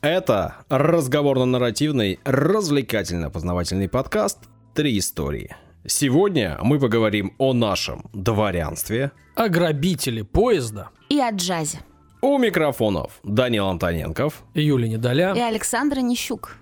[0.00, 4.38] Это разговорно-нарративный, развлекательно-познавательный подкаст
[4.72, 5.56] «Три истории».
[5.86, 9.10] Сегодня мы поговорим о нашем дворянстве.
[9.34, 10.90] О грабителе поезда.
[11.08, 11.80] И о джазе.
[12.20, 14.44] У микрофонов Данил Антоненков.
[14.54, 15.34] Юлия Недоля.
[15.34, 16.58] И Александра Нищук.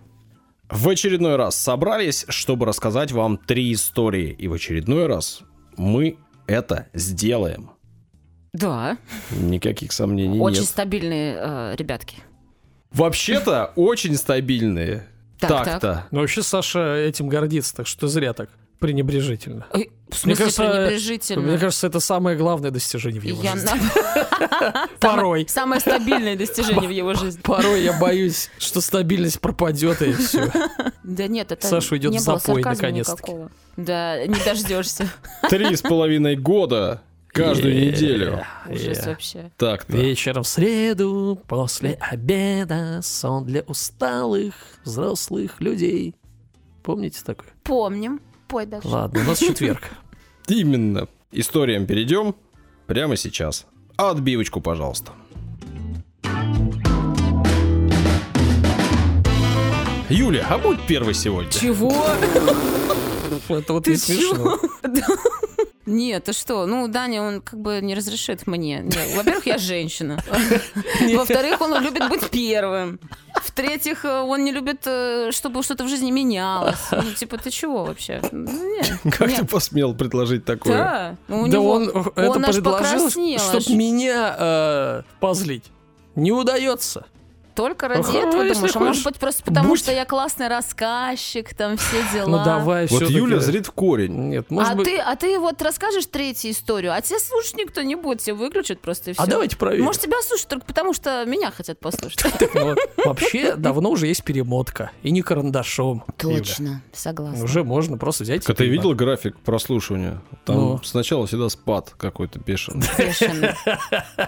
[0.70, 4.30] В очередной раз собрались, чтобы рассказать вам три истории.
[4.30, 5.42] И в очередной раз
[5.76, 6.16] мы
[6.46, 7.72] это сделаем.
[8.54, 8.96] Да.
[9.30, 10.68] Никаких сомнений Очень нет.
[10.68, 12.16] стабильные э, ребятки.
[12.96, 15.06] Вообще-то очень стабильные.
[15.38, 16.06] Так, Так-то.
[16.10, 19.66] Но вообще Саша этим гордится, так что зря так пренебрежительно.
[19.72, 21.42] Ой, в смысле кажется, пренебрежительно?
[21.42, 23.68] Мне кажется, это самое главное достижение в его Я жизни.
[23.68, 25.46] на- Порой.
[25.48, 27.40] Самое стабильное достижение в его жизни.
[27.42, 30.50] Порой я боюсь, что стабильность пропадет и все.
[31.04, 33.32] Да нет, это Саша уйдет не в запой, наконец-таки.
[33.76, 35.08] Да, не дождешься.
[35.48, 37.02] Три с половиной года
[37.36, 38.44] каждую Е- неделю.
[38.68, 39.08] Ужас е.
[39.10, 39.50] вообще.
[39.56, 39.96] Так-то.
[39.96, 46.14] Вечером в среду, после обеда, сон для усталых взрослых людей.
[46.82, 47.48] Помните такое?
[47.62, 48.20] Помним.
[48.48, 48.88] Пой дальше.
[48.88, 49.82] Ладно, у нас четверг.
[50.48, 51.08] Именно.
[51.32, 52.34] Историям перейдем
[52.86, 53.66] прямо сейчас.
[53.96, 55.12] Отбивочку, пожалуйста.
[60.08, 61.50] Юля, а будь первой сегодня.
[61.50, 61.92] Чего?
[63.48, 64.58] Это вот Ты не смешно.
[65.86, 66.66] Нет, ты что?
[66.66, 68.80] Ну, Даня, он как бы не разрешит мне.
[68.80, 70.18] Не, Во-первых, я женщина.
[71.14, 72.98] Во-вторых, он любит быть первым.
[73.42, 76.88] В-третьих, э, он не любит, э, чтобы что-то в жизни менялось.
[76.90, 78.20] Ну, типа, ты чего вообще?
[78.32, 79.38] Ну, нет, Как нет.
[79.40, 80.76] ты посмел предложить такое?
[80.76, 85.64] Да, ну, Да него- он это он аж предложил, чтобы меня э, позлить.
[86.16, 87.04] Не удается.
[87.56, 88.76] Только ради Ну, этого думаешь?
[88.76, 89.78] А может быть, просто потому, будь.
[89.78, 92.28] что я классный рассказчик, там все дела.
[92.28, 93.08] Ну давай Вот.
[93.08, 94.28] Юля зрит в корень.
[94.28, 94.84] Нет, может а, быть...
[94.86, 98.80] ты, а ты вот расскажешь третью историю, а тебя слушать никто не будет, тебя выключат
[98.80, 99.22] просто и все.
[99.22, 99.84] А давайте проверим.
[99.84, 102.22] Может, тебя слушать только потому, что меня хотят послушать.
[102.56, 104.90] Ну, Вообще, давно уже есть перемотка.
[105.02, 106.04] И не карандашом.
[106.16, 107.42] Точно, согласна.
[107.44, 108.48] Уже можно просто взять...
[108.48, 110.20] А ты видел график прослушивания?
[110.44, 110.80] Там Ну.
[110.82, 112.86] сначала всегда спад какой-то бешеный.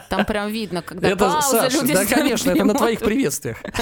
[0.09, 3.18] Там прям видно, когда пауза, люди да, конечно, это на твоих перемотку.
[3.19, 3.59] Приветствиях.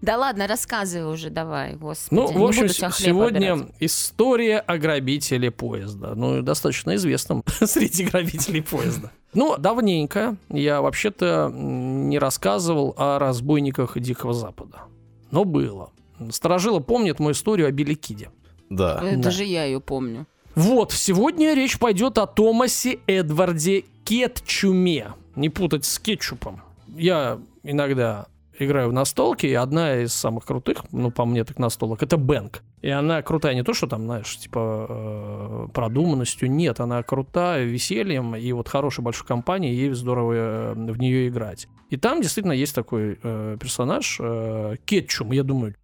[0.00, 2.14] Да ладно, рассказывай уже, давай, господи.
[2.18, 3.74] Ну, в общем, сегодня обирать.
[3.80, 6.14] история о грабителе поезда.
[6.14, 9.10] Ну, достаточно известном среди грабителей поезда.
[9.34, 14.82] Ну, давненько я вообще-то не рассказывал о разбойниках Дикого Запада.
[15.30, 15.90] Но было.
[16.30, 18.30] Сторожило помнит мою историю о Беликиде.
[18.70, 19.00] Да.
[19.02, 19.22] Э, Да.
[19.24, 20.26] Даже я ее помню.
[20.54, 25.12] Вот, сегодня речь пойдет о Томасе Эдварде Кетчуме.
[25.36, 26.62] Не путать с кетчупом.
[26.96, 28.26] Я иногда
[28.58, 32.62] играю в настолки, и одна из самых крутых, ну, по мне так настолок, это Бэнк.
[32.82, 38.36] И она крутая не то, что там, знаешь, типа э, продуманностью, нет, она крутая весельем,
[38.36, 41.68] и вот хорошей большой компании, ей здорово э, в нее играть.
[41.90, 45.74] И там действительно есть такой э, персонаж, э, Кетчум, я думаю,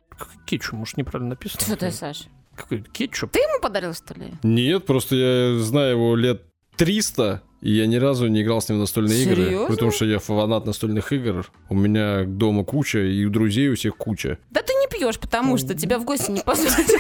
[0.46, 1.60] Кетчум, может, неправильно написано?
[1.62, 2.28] Что ты, Саш?
[2.54, 3.32] Какой кетчуп?
[3.32, 4.32] Ты ему подарил, что ли?
[4.42, 6.42] Нет, просто я знаю его лет
[6.76, 9.44] 300, и я ни разу не играл с ним в настольные игры.
[9.46, 9.68] Серьезно?
[9.68, 11.50] Потому что я фанат настольных игр.
[11.70, 14.38] У меня дома куча, и у друзей у всех куча.
[14.50, 16.92] Да ты не пьешь, потому что тебя в гости не позвать.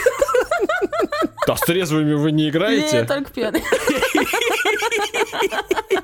[1.46, 2.96] А с трезвыми вы не играете?
[2.96, 3.62] Нет, только пьяный.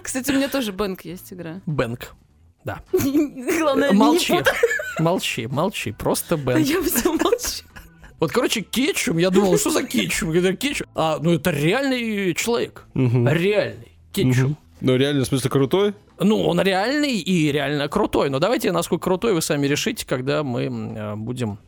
[0.02, 1.62] Кстати, у меня тоже бэнк есть игра.
[1.64, 2.14] Бэнк.
[2.62, 2.82] Да.
[2.92, 4.34] Главное, Молчи.
[4.34, 4.42] не
[5.02, 5.92] Молчи, молчи.
[5.92, 6.36] Просто.
[6.36, 6.66] Бэнк.
[6.66, 7.64] Я все молчу.
[8.18, 10.32] Вот, короче, кетчум, я думал, что за кетчум?
[10.32, 10.86] Это кетчум.
[10.94, 12.84] А, ну это реальный человек.
[12.94, 14.50] Реальный кетчум.
[14.50, 14.56] Мгм.
[14.80, 15.94] Ну, реально, в смысле, крутой?
[16.18, 18.30] Ну, он реальный и реально крутой.
[18.30, 21.58] Но давайте, насколько крутой, вы сами решите, когда мы э, будем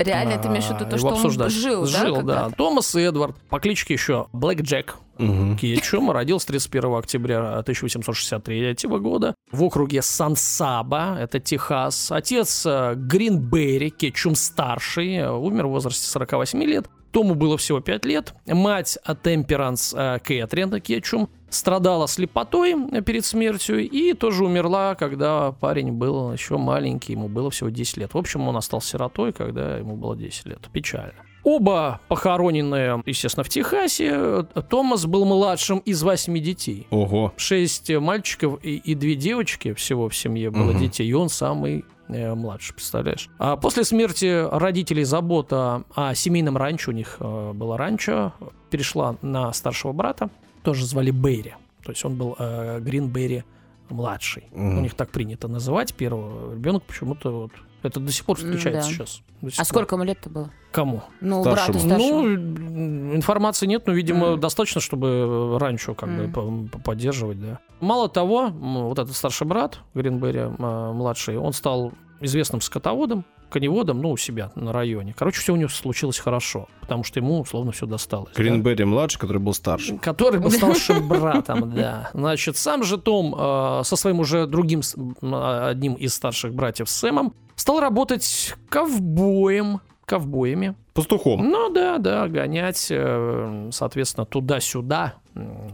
[0.00, 1.52] Реально, ты имеешь в виду а, то, что он обсуждать.
[1.52, 1.86] жил, да?
[1.86, 2.50] Жил, да.
[2.56, 4.96] Томас Эдвард, по кличке еще Блэк Джек.
[5.18, 5.58] Мгм.
[5.58, 12.10] Кетчум родился 31 октября 1863 года в округе Сан-Саба, это Техас.
[12.10, 16.88] Отец э, Гринберри, Кетчум старший, умер в возрасте 48 лет.
[17.12, 18.34] Тому было всего 5 лет.
[18.46, 26.32] Мать Темперанс Кэтрин Кетчум страдала слепотой э, перед смертью и тоже умерла, когда парень был
[26.32, 28.14] еще маленький, ему было всего 10 лет.
[28.14, 30.60] В общем, он остался сиротой, когда ему было 10 лет.
[30.72, 31.12] Печально.
[31.42, 34.44] Оба похоронены, естественно, в Техасе.
[34.68, 36.86] Томас был младшим из восьми детей.
[36.90, 37.32] Ого.
[37.38, 40.78] Шесть мальчиков и, и две девочки всего в семье было Мгм.
[40.80, 43.30] детей, и он самый э, младший, представляешь?
[43.38, 48.34] А после смерти родителей забота о семейном ранчо, у них э, было ранчо,
[48.68, 50.28] перешла на старшего брата,
[50.62, 51.54] тоже звали Берри.
[51.84, 53.44] То есть он был э, Гринберри
[53.88, 54.44] младший.
[54.52, 54.78] Мгм.
[54.78, 57.50] У них так принято называть первого ребенка почему-то вот.
[57.82, 59.04] Это до сих пор встречается М-да.
[59.06, 59.22] сейчас.
[59.40, 59.66] До сих А пор.
[59.66, 60.50] сколько ему лет-то было?
[60.70, 61.02] Кому?
[61.22, 61.72] Ну, Старшему.
[61.72, 62.22] брату старшему.
[62.22, 64.40] Ну, информации нет, но, видимо, Мгм.
[64.40, 67.58] достаточно, чтобы раньше как бы по- по- поддерживать, да.
[67.80, 74.10] Мало того, вот этот старший брат Гринберри, м, младший, он стал известным скотоводом, коневодом, ну,
[74.10, 75.14] у себя на районе.
[75.16, 78.32] Короче, все у него случилось хорошо, потому что ему, условно, все досталось.
[78.34, 78.42] да.
[78.42, 79.98] Гринберри младший, который был старше.
[79.98, 82.10] Который был старшим братом, да.
[82.14, 84.80] Значит, сам же Том э, со своим уже другим,
[85.20, 90.74] одним из старших братьев Сэмом, стал работать ковбоем, ковбоями.
[90.92, 91.48] Пастухом.
[91.48, 95.14] Ну да, да, гонять, э, соответственно, туда-сюда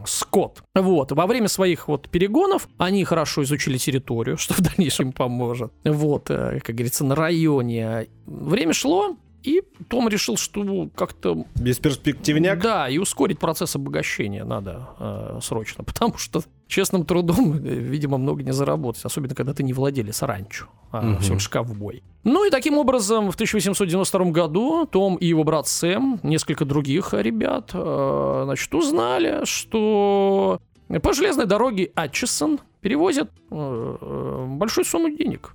[0.04, 0.62] скот.
[0.74, 5.72] Вот, во время своих вот перегонов они хорошо изучили территорию, что в дальнейшем поможет.
[5.84, 8.08] Вот, э, как говорится, на районе.
[8.26, 9.16] Время шло,
[9.46, 12.60] и Том решил, что как-то Бесперспективняк.
[12.60, 18.52] да, и ускорить процесс обогащения надо э, срочно, потому что честным трудом, видимо, много не
[18.52, 21.18] заработать, особенно когда ты не владелец ранчо, а Мгм.
[21.20, 22.02] всего лишь ковбой.
[22.24, 27.70] Ну и таким образом в 1892 году Том и его брат Сэм, несколько других ребят,
[27.72, 30.60] э, значит, узнали, что
[31.02, 35.54] по железной дороге Атчисон перевозят э, э, большую сумму денег.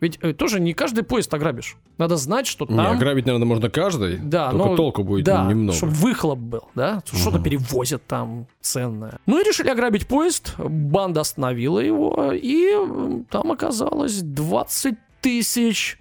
[0.00, 1.76] Ведь э, тоже не каждый поезд ограбишь.
[1.98, 2.96] Надо знать, что Не, там...
[2.96, 4.16] ограбить, наверное, можно каждый.
[4.16, 5.76] Да, Только но- толку будет да, немного.
[5.76, 9.18] чтобы выхлоп был, да, что-то перевозят там ценное.
[9.26, 12.70] Ну и решили ограбить поезд, банда остановила его, и
[13.28, 15.98] там оказалось 20 тысяч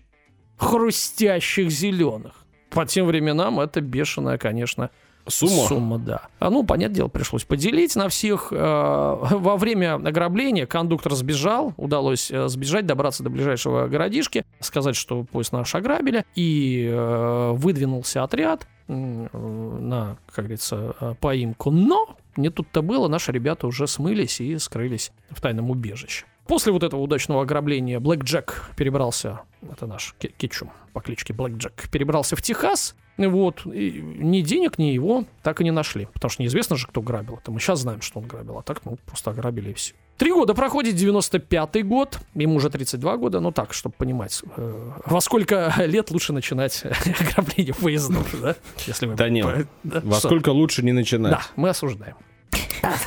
[0.57, 2.33] хрустящих зеленых.
[2.69, 4.91] По тем временам это бешеная, конечно,
[5.29, 5.67] Сумма?
[5.67, 6.21] Сумма, да.
[6.39, 8.49] А, ну, понятное дело, пришлось поделить на всех.
[8.51, 8.57] Э,
[9.31, 15.51] Во время ограбления кондуктор сбежал, удалось э, сбежать, добраться до ближайшего городишки, сказать, что поезд
[15.53, 21.71] наш ограбили, и э, выдвинулся отряд э, на, как говорится, поимку.
[21.71, 26.25] Но не тут-то было, наши ребята уже смылись и скрылись в тайном убежище.
[26.47, 29.41] После вот этого удачного ограбления Блэк Джек перебрался,
[29.71, 32.95] это наш Ке- Кетчум по кличке Блэк Джек, перебрался в Техас,
[33.27, 36.07] вот, и ни денег, ни его так и не нашли.
[36.13, 37.39] Потому что неизвестно же, кто грабил.
[37.41, 39.93] Это мы сейчас знаем, что он грабил, а так, ну, просто ограбили и все.
[40.17, 45.21] Три года проходит, 95-й год, ему уже 32 года, ну так, чтобы понимать, э, во
[45.21, 46.83] сколько лет лучше начинать
[47.19, 48.55] ограбление поездов, да?
[48.85, 49.15] Если вы...
[49.15, 50.27] Да нет, да, Во что?
[50.27, 51.31] сколько лучше не начинать?
[51.31, 52.15] Да, мы осуждаем.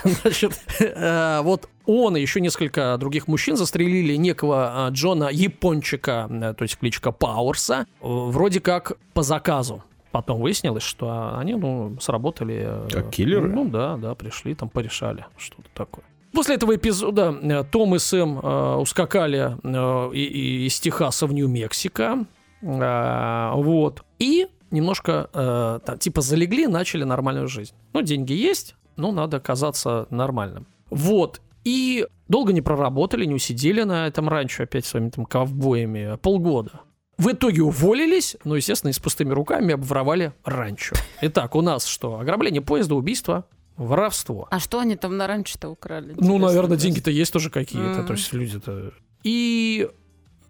[0.05, 6.55] Значит, э, вот он и еще несколько других мужчин застрелили некого э, Джона Япончика, э,
[6.55, 9.83] то есть кличка Пауэрса, э, вроде как по заказу.
[10.13, 12.65] Потом выяснилось, что они, ну, сработали...
[12.87, 13.49] э, Как киллеры?
[13.49, 16.05] Ну да, да, пришли, там порешали что-то такое.
[16.33, 21.33] После этого эпизода э, Том и Сэм э, ускакали э, и- и из Техаса в
[21.33, 22.27] Нью-Мексико.
[22.63, 24.05] Э, вот.
[24.19, 27.75] И немножко э, там, типа залегли, начали нормальную жизнь.
[27.93, 30.67] Ну, деньги есть, но надо казаться нормальным.
[30.91, 31.41] Вот.
[31.65, 36.17] И долго не проработали, не усидели на этом ранчо опять своими там ковбоями.
[36.17, 36.81] Полгода.
[37.23, 40.97] В итоге уволились, но, естественно, и с пустыми руками обворовали ранчо.
[41.21, 42.19] Итак, у нас что?
[42.19, 43.45] Ограбление поезда, убийство,
[43.77, 44.49] воровство.
[44.51, 46.15] А что они там на раньше-то украли?
[46.19, 48.07] Ну, наверное, деньги-то есть тоже какие-то, Мгм.
[48.07, 48.93] то есть люди-то...
[49.23, 49.89] И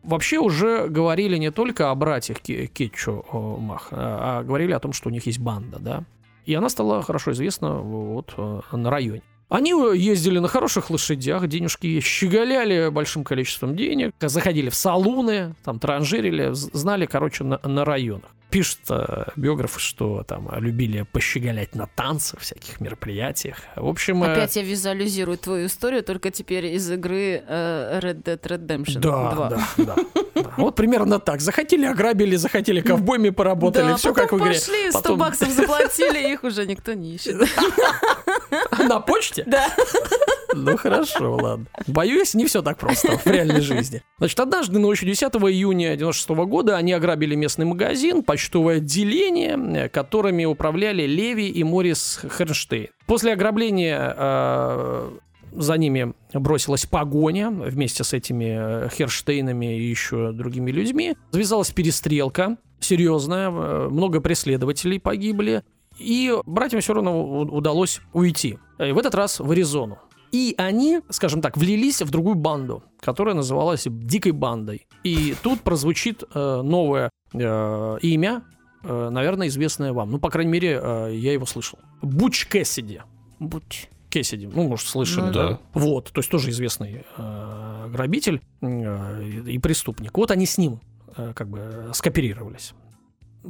[0.03, 5.11] вообще уже говорили не только о братьях Ке- Кетчумах, а а говорили о том, что
[5.11, 6.05] у них есть банда, да.
[6.47, 9.23] И она стала хорошо известна вот э, на районе.
[9.53, 16.51] Они ездили на хороших лошадях, денежки щеголяли большим количеством денег, заходили в салуны, там транжирили,
[16.53, 18.31] знали, короче, на, на районах.
[18.51, 23.57] Пишут э, биографы, что там любили пощеголять на танцах, всяких мероприятиях.
[23.77, 24.23] В общем...
[24.25, 29.33] э, Опять я визуализирую твою историю, только теперь из игры э, Red Dead Redemption Да,
[29.35, 29.49] 2.
[29.49, 29.97] да, да,
[30.35, 30.43] да.
[30.59, 31.41] Вот примерно так.
[31.41, 34.53] Захотели, ограбили, захотели ковбойми поработали, Да, все как в игре.
[34.53, 37.37] пошли, 100 Потом- баксов заплатили, их уже никто не ищет.
[38.89, 39.45] На почте?
[39.47, 39.69] Да.
[40.55, 41.67] Ну хорошо, ладно.
[41.87, 44.03] Боюсь, не все так просто в реальной жизни.
[44.19, 50.45] Значит, однажды ночью 10 июня 96 года они ограбили местный магазин, почтовое отделение, э, которыми
[50.45, 52.89] управляли Леви и Морис Хернштейн.
[53.07, 55.11] После ограбления э,
[55.53, 61.17] за ними бросилась погоня вместе с этими э, Херштейнами и еще другими людьми.
[61.31, 65.63] Завязалась перестрелка серьезная, много преследователей погибли.
[66.03, 68.59] И братьям все равно удалось уйти.
[68.79, 69.99] И в этот раз в Аризону.
[70.33, 74.87] И они, скажем так, влились в другую банду, которая называлась Дикой бандой.
[75.05, 78.43] И тут прозвучит э, новое э, имя,
[78.83, 80.11] э, наверное, известное вам.
[80.11, 81.79] Ну, по крайней мере, э, я его слышал.
[82.01, 83.03] Буч Кэссиди.
[83.41, 83.89] Буч.
[84.09, 85.49] Кэссиди, ну, может, слышали, Ну да?
[85.49, 85.59] да.
[85.73, 90.17] Вот, то есть тоже известный э, грабитель э, и преступник.
[90.17, 90.81] Вот они с ним
[91.17, 92.75] э, как бы э, скооперировались.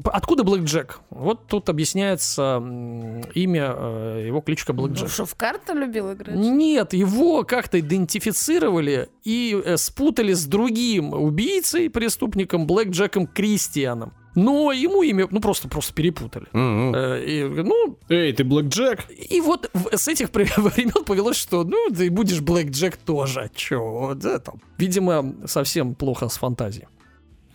[0.05, 1.01] Откуда Блэк Джек?
[1.11, 2.57] Вот тут объясняется
[3.35, 5.11] имя, э, его кличка Блэк Ну Джек.
[5.11, 6.35] что, в карты любил играть?
[6.37, 14.15] Нет, его как-то идентифицировали и э, спутали с другим убийцей, преступником Блэк Джеком Кристианом.
[14.35, 16.47] Но ему имя, ну просто просто перепутали.
[16.53, 16.95] Мгм.
[16.95, 19.01] Э, и, ну, Эй, ты Блэк Джек?
[19.11, 23.51] и вот в- с этих времен повелось, что ну ты будешь Блэк Джек тоже.
[23.55, 24.55] Чё, да, там.
[24.79, 26.87] Видимо, совсем плохо с фантазией.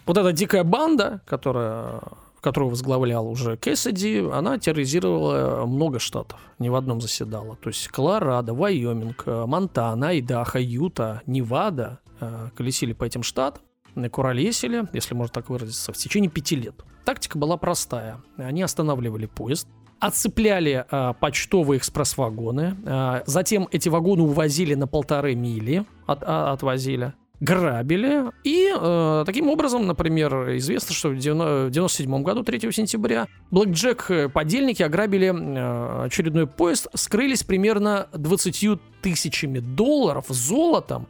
[0.06, 2.02] Вот эта дикая банда, которая
[2.48, 7.58] которую возглавлял уже Кэссиди, она терроризировала много штатов, ни в одном заседала.
[7.58, 13.64] То есть Колорадо, Вайоминг, Монтана, Айдахо, Юта, Невада э, колесили по этим штатам,
[14.10, 16.86] куролесили, если можно так выразиться, в течение пяти лет.
[17.04, 18.22] Тактика была простая.
[18.38, 19.68] Они останавливали поезд,
[20.00, 27.14] отцепляли э, почтовые экспресс-вагоны, э, затем эти вагоны увозили на полторы мили, от, а, отвозили,
[27.40, 28.32] грабили.
[28.44, 34.30] И э, таким образом, например, известно, что в 97 году, 3 сентября, Блэк Джек э,
[34.30, 41.08] подельники ограбили э, очередной поезд, скрылись примерно 20 тысячами долларов золотом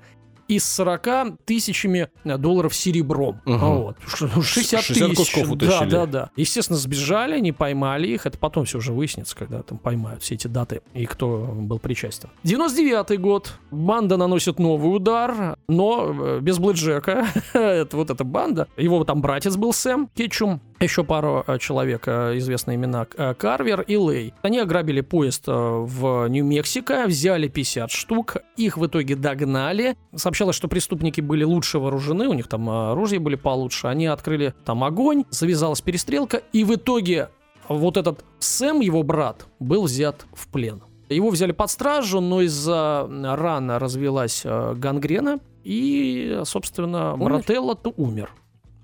[0.47, 3.41] и с 40 тысячами долларов серебром.
[3.45, 3.57] Угу.
[3.57, 3.97] Вот.
[4.07, 5.17] 60, 60 тысяч.
[5.17, 5.89] Кусков утащили.
[5.89, 6.29] Да, да, да.
[6.35, 8.25] Естественно, сбежали, не поймали их.
[8.25, 12.29] Это потом все уже выяснится, когда там поймают все эти даты и кто был причастен.
[12.43, 13.53] 99 год.
[13.71, 17.27] Банда наносит новый удар, но э, без Блэджека.
[17.53, 18.67] это вот эта банда.
[18.77, 23.81] Его там братец был Сэм Кетчум еще пару э, человек, э, известные имена, э, Карвер
[23.81, 24.33] и Лей.
[24.41, 29.97] Они ограбили поезд в Нью-Мексико, взяли 50 штук, их в итоге догнали.
[30.15, 33.87] Сообщалось, что преступники были лучше вооружены, у них там оружие были получше.
[33.87, 37.29] Они открыли там огонь, завязалась перестрелка, и в итоге
[37.67, 40.83] вот этот Сэм, его брат, был взят в плен.
[41.09, 47.29] Его взяли под стражу, но из-за рана развелась гангрена, и, собственно, умер?
[47.29, 48.31] Брателло-то умер.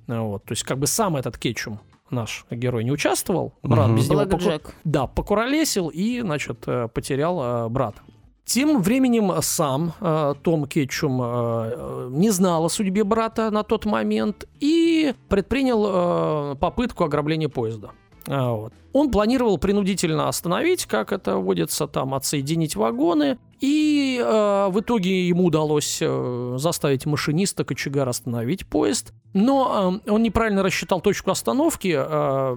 [0.07, 1.79] Вот, то есть как бы сам этот кетчум
[2.09, 3.97] наш герой не участвовал, брат угу.
[3.97, 4.71] без него поку...
[4.83, 8.01] да, покуролесил и, значит, э, потерял э, брата.
[8.45, 14.45] Тем временем сам э, Том Кетчум э, не знал о судьбе брата на тот момент
[14.59, 17.91] и предпринял э, попытку ограбления поезда.
[18.27, 18.73] А, вот.
[18.93, 23.37] Он планировал принудительно остановить, как это водится, там, отсоединить вагоны.
[23.59, 29.13] И э, в итоге ему удалось э, заставить машиниста кочегар остановить поезд.
[29.33, 31.95] Но э, он неправильно рассчитал точку остановки.
[31.97, 32.55] Э,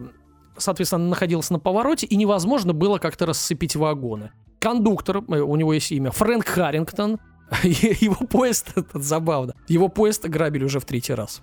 [0.58, 4.30] соответственно, находился на повороте, и невозможно было как-то рассыпить вагоны.
[4.58, 7.18] Кондуктор, э, у него есть имя, Фрэнк Харрингтон,
[7.62, 11.40] его поезд, это забавно, его поезд грабили уже в третий раз.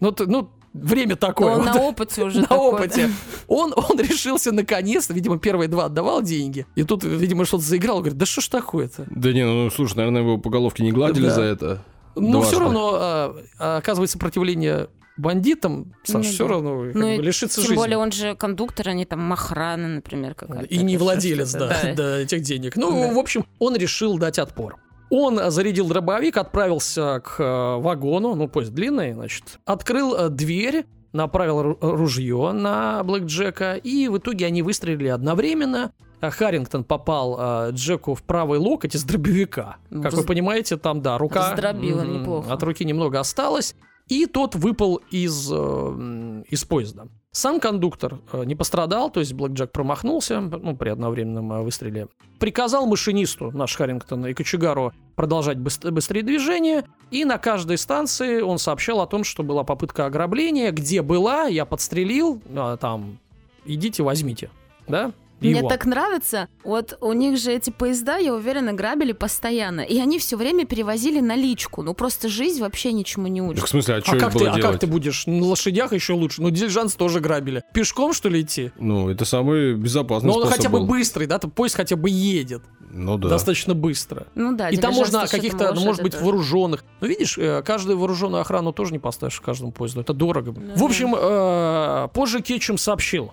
[0.00, 1.52] Ну, ну время такое.
[1.52, 1.66] Он вот.
[1.66, 2.40] на опыте уже.
[2.42, 3.06] На такой, опыте.
[3.06, 3.12] Да.
[3.48, 6.66] Он, он решился наконец, видимо, первые два отдавал деньги.
[6.74, 7.98] И тут, видимо, что-то заиграл.
[7.98, 9.06] Говорит, да что ж такое-то?
[9.10, 11.34] Да не, ну, слушай, наверное, его по головке не гладили да.
[11.34, 11.84] за это.
[12.14, 16.50] Ну, все равно, а, а, оказывает сопротивление бандитам, Саш, ну, все да.
[16.50, 17.74] равно ну, бы, лишится тем жизни.
[17.74, 20.66] Тем более он же кондуктор, не там охрана, например, какая-то.
[20.66, 21.94] И не владелец, да, да.
[21.96, 22.76] да, этих денег.
[22.76, 23.14] Ну, да.
[23.14, 24.76] в общем, он решил дать отпор.
[25.14, 31.76] Он зарядил дробовик, отправился к э, вагону, ну, поезд длинный, значит, открыл э, дверь, направил
[31.82, 35.92] ружье на Блэк Джека, и в итоге они выстрелили одновременно.
[36.22, 39.76] А Харрингтон попал э, Джеку в правый локоть из дробовика.
[39.90, 41.50] Ну, как вы понимаете, там, да, рука...
[41.50, 42.50] Раздробила неплохо.
[42.50, 43.76] От руки немного осталось.
[44.08, 47.08] И тот выпал из, э, из поезда.
[47.34, 52.08] Сам кондуктор э, не пострадал, то есть Блэк Джек промахнулся ну, при одновременном э, выстреле.
[52.38, 59.00] Приказал машинисту, наш Харрингтон и кочегару продолжать быстрее движение, и на каждой станции он сообщал
[59.00, 63.18] о том, что была попытка ограбления, где была, я подстрелил, а, там,
[63.64, 64.50] идите возьмите,
[64.86, 65.12] да?
[65.50, 65.68] Мне его.
[65.68, 66.48] так нравится.
[66.64, 69.80] Вот у них же эти поезда, я уверена, грабили постоянно.
[69.80, 71.82] И они все время перевозили наличку.
[71.82, 73.56] Ну просто жизнь вообще ничему не учит.
[73.56, 74.64] Так в смысле, а, а что как было ты, делать?
[74.64, 75.26] А как ты будешь?
[75.26, 76.42] На лошадях еще лучше.
[76.42, 77.62] Ну, дилижанс тоже грабили.
[77.74, 78.72] Пешком, что ли, идти?
[78.78, 80.86] Ну, это самый безопасный Но он способ хотя бы был.
[80.86, 81.38] быстрый, да?
[81.38, 82.62] Поезд хотя бы едет.
[82.90, 83.28] Ну да.
[83.28, 84.26] Достаточно быстро.
[84.34, 84.68] Ну да.
[84.68, 86.24] И там можно каких-то, ну, может быть, тоже.
[86.24, 86.84] вооруженных.
[87.00, 90.02] Ну, видишь, э, каждую вооруженную охрану тоже не поставишь в каждому поезду.
[90.02, 90.54] Это дорого.
[90.54, 93.32] Ну, в общем, э, позже Кетчум сообщил,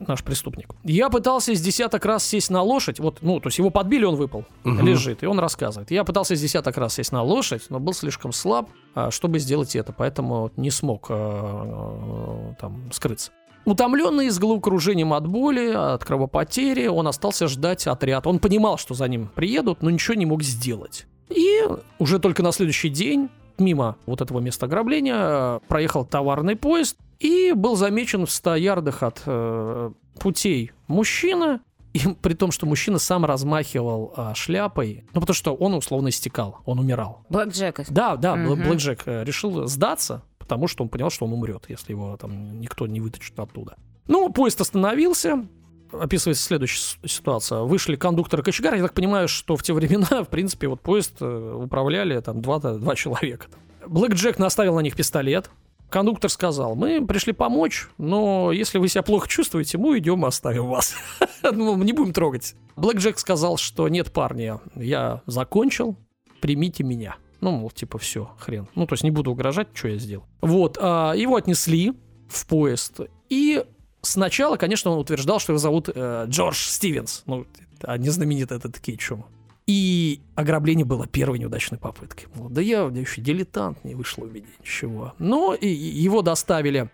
[0.00, 0.70] наш преступник.
[0.84, 2.98] Я пытался с десяток раз сесть на лошадь.
[2.98, 4.82] Вот, ну, то есть его подбили, он выпал, угу.
[4.82, 5.90] лежит, и он рассказывает.
[5.90, 9.76] Я пытался с десяток раз сесть на лошадь, но был слишком слаб, а, чтобы сделать
[9.76, 13.32] это, поэтому не смог а, а, там скрыться.
[13.66, 18.26] Утомленный с головокружением от боли, от кровопотери, он остался ждать отряд.
[18.26, 21.06] Он понимал, что за ним приедут, но ничего не мог сделать.
[21.28, 21.62] И
[21.98, 23.28] уже только на следующий день
[23.60, 29.22] мимо вот этого места ограбления проехал товарный поезд, и был замечен в 100 ярдах от
[29.26, 31.60] э, путей мужчина,
[31.92, 36.58] и при том, что мужчина сам размахивал а, шляпой, ну потому что он условно истекал,
[36.64, 37.24] он умирал.
[37.28, 37.80] Блэк Джек.
[37.90, 38.56] Да, да, угу.
[38.56, 42.60] Блэк Джек э, решил сдаться, потому что он понял, что он умрет, если его там
[42.60, 43.76] никто не вытащит оттуда.
[44.08, 45.46] Ну, поезд остановился,
[45.92, 47.60] описывается следующая ситуация.
[47.60, 48.74] Вышли кондуктор и кочегар.
[48.74, 52.58] Я так понимаю, что в те времена, в принципе, вот поезд э, управляли там два,
[52.58, 53.46] два человека.
[53.86, 55.50] Блэк Джек наставил на них пистолет,
[55.90, 60.68] Кондуктор сказал, мы пришли помочь, но если вы себя плохо чувствуете, мы уйдем и оставим
[60.68, 60.94] вас.
[61.42, 62.54] ну, не будем трогать.
[62.76, 65.96] Блэк Джек сказал, что нет, парни, я закончил,
[66.40, 67.16] примите меня.
[67.40, 68.68] Ну, мол, типа, все, хрен.
[68.76, 70.26] Ну, то есть не буду угрожать, что я сделал.
[70.42, 71.92] Вот, а, его отнесли
[72.28, 73.00] в поезд.
[73.28, 73.64] И
[74.02, 77.22] сначала, конечно, он утверждал, что его зовут э, Джордж Стивенс.
[77.26, 77.46] Ну,
[77.82, 79.24] а не знаменитый этот Кетчум.
[79.66, 82.26] И ограбление было первой неудачной попыткой.
[82.34, 85.14] Мол, да я, я еще дилетант, не вышло у меня ничего.
[85.18, 86.90] Но и, и его доставили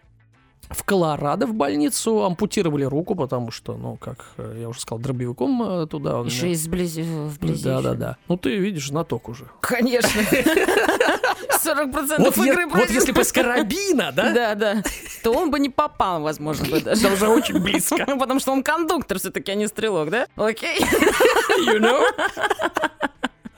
[0.70, 5.62] в Колорадо в больницу, ампутировали руку, потому что, ну, как э, я уже сказал, дробовиком
[5.62, 6.18] э, туда.
[6.20, 7.64] он Еще меня- и сблизи, вблизи.
[7.64, 7.98] Да, да, ещё.
[7.98, 8.16] да.
[8.28, 9.44] Ну, ты видишь, знаток уже.
[9.60, 10.20] Конечно.
[11.66, 14.32] 40% Вот, игры вот если бы с карабина, да?
[14.32, 14.82] Да, да.
[15.22, 17.04] То он бы не попал, возможно, бы даже.
[17.06, 18.04] Это уже очень близко.
[18.06, 20.26] Ну, Потому что он кондуктор все-таки, а не стрелок, да?
[20.36, 20.78] Окей.
[21.66, 22.02] You know?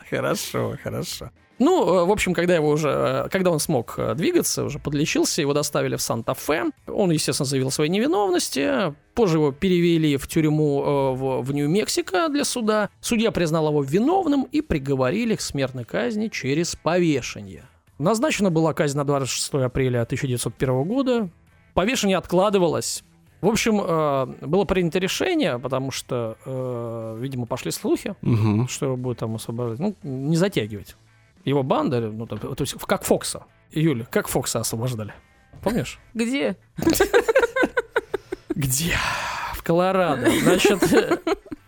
[0.08, 1.30] Хорошо, хорошо.
[1.58, 5.40] Ну, э, в общем, когда его уже, э, когда он смог э, двигаться, уже подлечился,
[5.40, 6.66] его доставили в Санта-Фе.
[6.86, 8.94] Он, естественно, заявил своей невиновности.
[9.14, 12.90] Позже его перевели в тюрьму в, в Нью-Мексико для суда.
[13.00, 17.64] Судья признал его виновным и приговорили к смертной казни через повешение.
[17.98, 21.28] Назначена была казнь на 26 апреля 1901 года.
[21.74, 23.02] Повешение откладывалось.
[23.40, 28.68] В общем, э, было принято решение, потому что, э, видимо, пошли слухи, Мгм.
[28.68, 29.78] что его будет там освобождать.
[29.78, 30.96] Ну, не затягивать.
[31.48, 33.44] Его банда, ну, там, то есть, как Фокса.
[33.72, 35.14] Юля, как Фокса освобождали?
[35.62, 35.98] Помнишь?
[36.14, 36.56] Где?
[38.50, 38.94] Где?
[39.54, 40.30] В Колорадо.
[40.42, 40.80] Значит,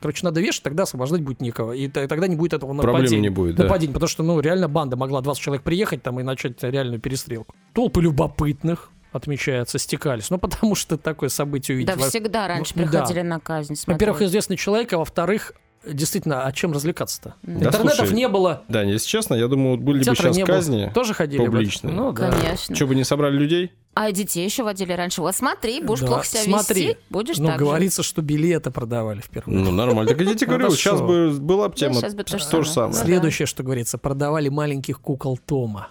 [0.00, 1.72] короче, надо вешать, тогда освобождать будет некого.
[1.72, 3.22] И тогда не будет этого Проблем нападения.
[3.22, 3.64] не будет, да.
[3.64, 7.54] Нападение, потому что, ну, реально банда могла 20 человек приехать там и начать реальную перестрелку.
[7.72, 10.30] Толпы любопытных, отмечается, стекались.
[10.30, 11.96] Ну, потому что такое событие увидеть.
[11.96, 12.90] Да всегда раньше ну, да.
[12.90, 15.52] приходили на казнь Во-первых, известный человек, а во-вторых,
[15.86, 17.34] действительно, а чем развлекаться-то?
[17.42, 20.36] Да, Интернетов слушай, не было, Да, если честно, я думаю, вот были бы театра сейчас
[20.36, 20.54] не было.
[20.56, 20.90] казни.
[20.94, 21.46] Тоже ходили бы.
[21.46, 21.94] публичные.
[21.94, 22.30] Ну, да.
[22.30, 22.74] Конечно.
[22.74, 23.72] Что бы не собрали людей?
[23.94, 25.20] А детей еще водили раньше.
[25.20, 26.82] Вот смотри, будешь Да, плохо себя смотри.
[26.88, 27.64] вести, будешь Ну, так же.
[27.64, 29.58] говорится, что билеты продавали впервые.
[29.58, 30.06] Ну, нормально.
[30.08, 30.76] Так я тебе говорю, Хорошо.
[30.80, 32.92] сейчас бы была бы тема бы то же же самое.
[32.94, 35.88] Ну, Следующее, что говорится, продавали маленьких кукол Тома,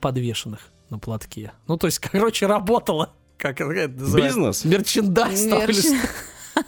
[0.00, 0.60] подвешенных
[0.90, 1.52] на платке.
[1.66, 3.10] Ну, то есть, короче, работало.
[3.38, 4.16] Как это называется?
[4.38, 4.64] Бизнес?
[4.66, 5.76] Мерчендайз Мерч.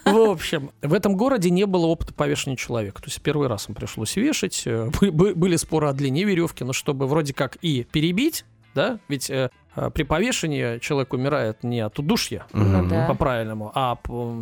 [0.05, 3.01] В общем, в этом городе не было опыта повешения человека.
[3.03, 4.63] То есть первый раз им пришлось вешать.
[4.67, 8.99] Э, бы- бы- Были споры о длине веревки, но чтобы вроде как и перебить, да,
[9.09, 13.07] ведь э, э, при повешении человек умирает не от удушья, Ну да.
[13.07, 13.97] по-правильному, а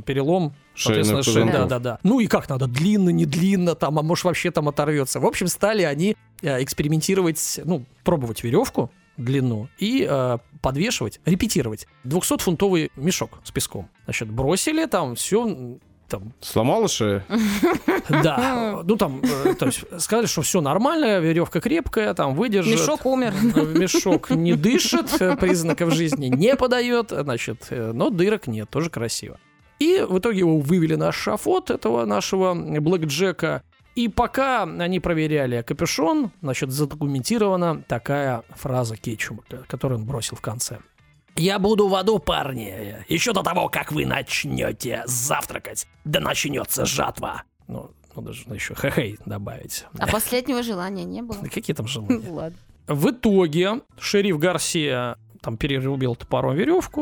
[0.06, 1.52] перелом, Шейных соответственно, шеи.
[1.52, 1.98] Да, да, да.
[2.04, 5.18] Ну и как надо, длинно, не длинно, там, а может вообще там оторвется.
[5.20, 12.90] В общем, стали они э, экспериментировать, ну, пробовать веревку, длину и э, подвешивать, репетировать 200-фунтовый
[12.96, 13.88] мешок с песком.
[14.04, 15.78] Значит, бросили там все,
[16.10, 17.22] там, Сломала шею?
[18.08, 22.80] да, ну там, э, то есть сказали, что все нормально, веревка крепкая, там выдержит.
[22.80, 23.32] Мешок умер.
[23.78, 29.38] Мешок не дышит, э, признаков жизни не подает, значит, э, но дырок нет, тоже красиво.
[29.78, 33.62] И в итоге его вывели на шафот этого нашего Блэк Джека.
[34.00, 40.40] И пока они проверяли капюшон, значит, задокументирована такая фраза Кетчума, ко- которую он бросил в
[40.40, 40.78] конце.
[41.36, 47.42] «Я буду в аду, парни, еще до того, как вы начнете завтракать, да начнется жатва».
[47.68, 49.84] Ну, надо же еще хе добавить.
[49.98, 51.38] А последнего желания не было.
[51.42, 52.26] Да какие там желания?
[52.30, 52.58] Ладно.
[52.86, 57.00] В итоге шериф Гарсия там перерубил топором веревку,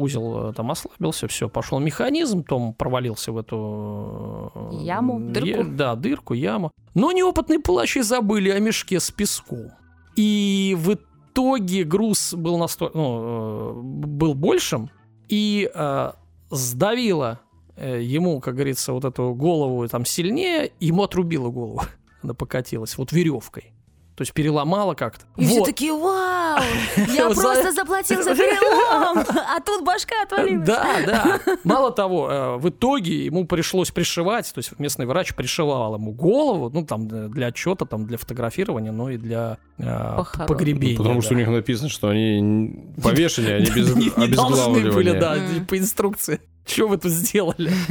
[0.00, 4.52] узел э, там ослабился, все, пошел механизм, Том провалился в эту...
[4.54, 5.64] э, Яму, е- дырку.
[5.64, 6.70] Да, дырку, яму.
[6.94, 9.70] Но неопытные палачи забыли о мешке с песком.
[10.16, 12.98] И в итоге груз был настолько...
[12.98, 13.72] Ну, э,
[14.06, 14.90] был большим,
[15.28, 16.12] и э,
[16.50, 17.40] сдавило
[17.76, 21.82] ему, как говорится, вот эту голову там сильнее, ему отрубило голову.
[22.22, 23.72] Она покатилась вот веревкой.
[24.18, 25.26] То есть переломала как-то.
[25.36, 25.66] И все Вот.
[25.66, 26.60] такие, вау,
[27.14, 30.66] я просто заплатил за перелом, а тут башка отвалилась.
[30.66, 31.40] Да, да.
[31.62, 36.68] Мало того, э, в итоге ему пришлось пришивать, то есть местный врач пришивал ему голову,
[36.68, 40.96] ну там э, для отчета, там для фотографирования, но и для э, погребения.
[40.96, 43.64] Потому что у них написано, что они повешены,
[44.16, 45.36] они должны были, да,
[45.68, 46.40] по инструкции.
[46.68, 47.72] Что вы тут сделали?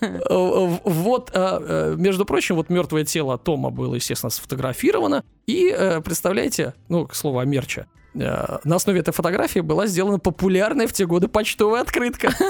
[0.00, 5.24] Э, Вот, э, э, между прочим, вот мертвое тело Тома было, естественно, сфотографировано.
[5.46, 10.18] И, э, представляете, ну, к слову о мерче, э, на основе этой фотографии была сделана
[10.18, 12.32] популярная в те годы почтовая открытка.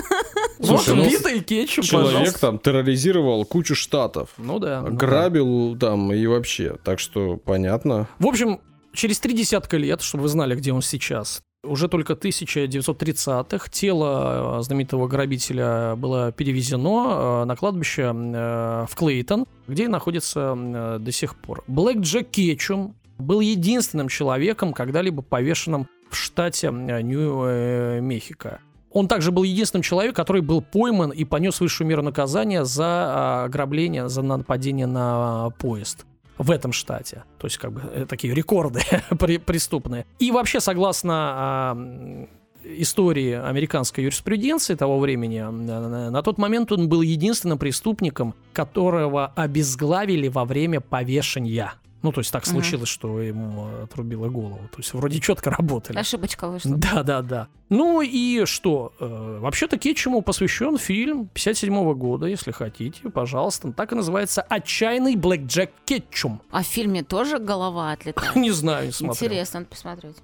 [0.59, 2.41] Вот Слушай, ну, битый кетчуп, Человек пожалуйста.
[2.41, 4.31] там терроризировал кучу штатов.
[4.39, 4.81] Ну да.
[4.81, 4.97] ну да.
[4.97, 6.77] Грабил там и вообще.
[6.83, 8.09] Так что понятно.
[8.19, 8.61] В общем,
[8.95, 14.63] через три десятка лет, чтобы вы знали, где он сейчас, уже только 1930-х тело э,
[14.63, 20.55] знаменитого грабителя было перевезено э, на кладбище э, в Клейтон, где и находится
[20.99, 21.65] до сих пор.
[21.67, 28.61] Блэк Джек Кетчум был единственным человеком, когда-либо повешенным в штате Нью-Мехико.
[28.93, 34.09] Он также был единственным человеком, который был пойман и понес высшую меру наказания за ограбление,
[34.09, 36.07] за нападение на поезд.
[36.39, 37.25] В этом штате.
[37.39, 38.81] То есть, как бы, э, такие рекорды
[39.47, 40.07] преступные.
[40.19, 42.27] И вообще, согласно а,
[42.65, 50.45] истории американской юриспруденции того времени, на тот момент он был единственным преступником, которого обезглавили во
[50.45, 51.73] время повешения.
[52.07, 52.53] Ну, то есть так Мгм.
[52.53, 54.61] случилось, что ему отрубило голову.
[54.71, 55.99] То есть вроде четко работали.
[55.99, 56.77] Ошибочка вышла.
[56.77, 57.49] Да, да, да.
[57.69, 58.93] Ну и что?
[59.01, 63.73] Э, Вообще-то Кетчуму посвящен фильм 57 года, если хотите, пожалуйста.
[63.73, 66.41] Так и называется «Отчаянный Блэк Джек Кетчум».
[66.53, 68.37] А в фильме тоже голова отлетает?
[68.37, 69.27] Не знаю, не смотрел.
[69.27, 70.17] Интересно, надо посмотреть.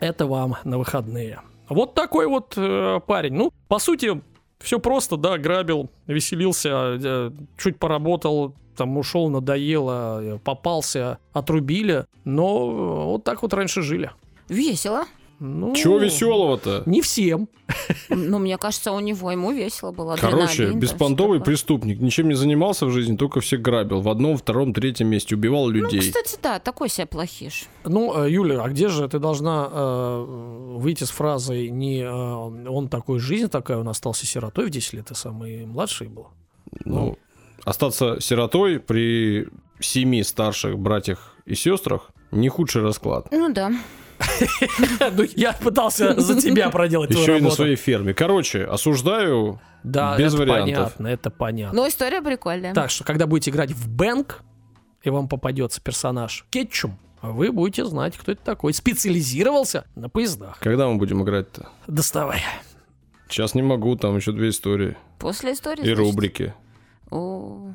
[0.00, 1.40] Это вам на выходные.
[1.70, 3.32] Вот такой вот э, парень.
[3.32, 4.20] Ну, по сути,
[4.66, 12.06] все просто, да, грабил, веселился, э, чуть поработал, там ушел, надоело, э, попался, отрубили.
[12.24, 14.10] Но э, вот так вот раньше жили.
[14.48, 15.04] Весело.
[15.38, 16.82] Ну, Чего веселого-то?
[16.86, 17.48] Не всем.
[18.08, 20.16] Ну, мне кажется, у него ему весело было.
[20.16, 24.00] Короче, беспонтовый преступник, ничем не занимался в жизни, только всех грабил.
[24.00, 26.00] В одном, втором, третьем месте убивал Ну, людей.
[26.00, 27.66] кстати, да, такой себе плохиш.
[27.84, 30.24] Ну, э, Юля, а где же ты должна э,
[30.78, 35.10] выйти с фразой не э, он такой, жизнь такая, он остался сиротой в 10 лет,
[35.10, 36.28] и самый младший был?
[36.84, 37.18] Ну,
[37.64, 39.48] остаться сиротой при
[39.80, 43.28] семи старших братьях и сестрах не худший расклад.
[43.30, 43.72] Ну да.
[45.12, 48.14] Ну, я пытался за тебя проделать Еще и на своей ферме.
[48.14, 50.66] Короче, осуждаю Да, без это вариантов.
[50.94, 51.76] понятно, это понятно.
[51.82, 52.74] Но история прикольная.
[52.74, 54.42] Так что, когда будете играть в Бэнк,
[55.02, 58.72] и вам попадется персонаж Кетчум, вы будете знать, кто это такой.
[58.74, 60.58] Специализировался на поездах.
[60.60, 61.68] Когда мы будем играть-то?
[61.86, 62.42] Доставай.
[63.28, 64.96] Сейчас не могу, там еще две истории.
[65.18, 65.80] После истории.
[65.82, 65.98] И значит?
[65.98, 66.54] рубрики.
[67.10, 67.72] О.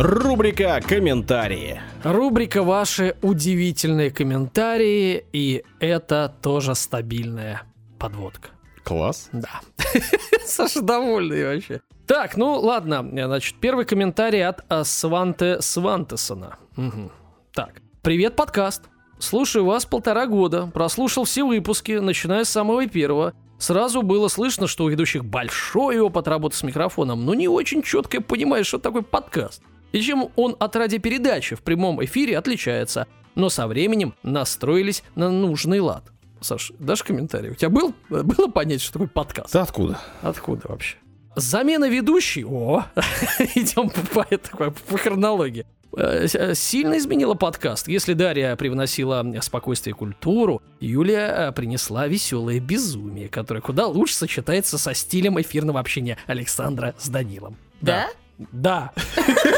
[0.00, 1.80] Рубрика «Комментарии».
[2.04, 7.62] Рубрика «Ваши удивительные комментарии», и это тоже стабильная
[7.98, 8.50] подводка.
[8.84, 9.28] Класс.
[9.32, 9.60] Да.
[10.46, 11.80] Саша довольный вообще.
[12.06, 16.58] Так, ну ладно, значит, первый комментарий от а, Сванте Свантесона.
[16.76, 17.10] Мгм.
[17.52, 18.84] Так, привет, подкаст.
[19.18, 23.34] Слушаю вас полтора года, прослушал все выпуски, начиная с самого первого.
[23.58, 28.20] Сразу было слышно, что у ведущих большой опыт работы с микрофоном, но не очень четко
[28.20, 29.60] понимаешь, что такое подкаст.
[29.92, 33.06] И чем он от радиопередачи в прямом эфире отличается.
[33.34, 36.04] Но со временем настроились на нужный лад.
[36.40, 37.50] Саш, дашь комментарий?
[37.50, 39.52] У тебя был, было понять, что такое подкаст?
[39.52, 39.98] Да откуда?
[40.22, 40.96] Откуда вообще?
[41.36, 42.84] Замена ведущей, о,
[43.54, 45.64] идем по, по, по хронологии.
[45.96, 47.88] Э, э, Сильно изменила подкаст.
[47.88, 54.78] Если Дарья привносила спокойствие и культуру, Юлия э, принесла веселое безумие, которое куда лучше сочетается
[54.78, 57.56] со стилем эфирного общения Александра с Данилом.
[57.80, 58.08] Да?
[58.52, 58.92] Да.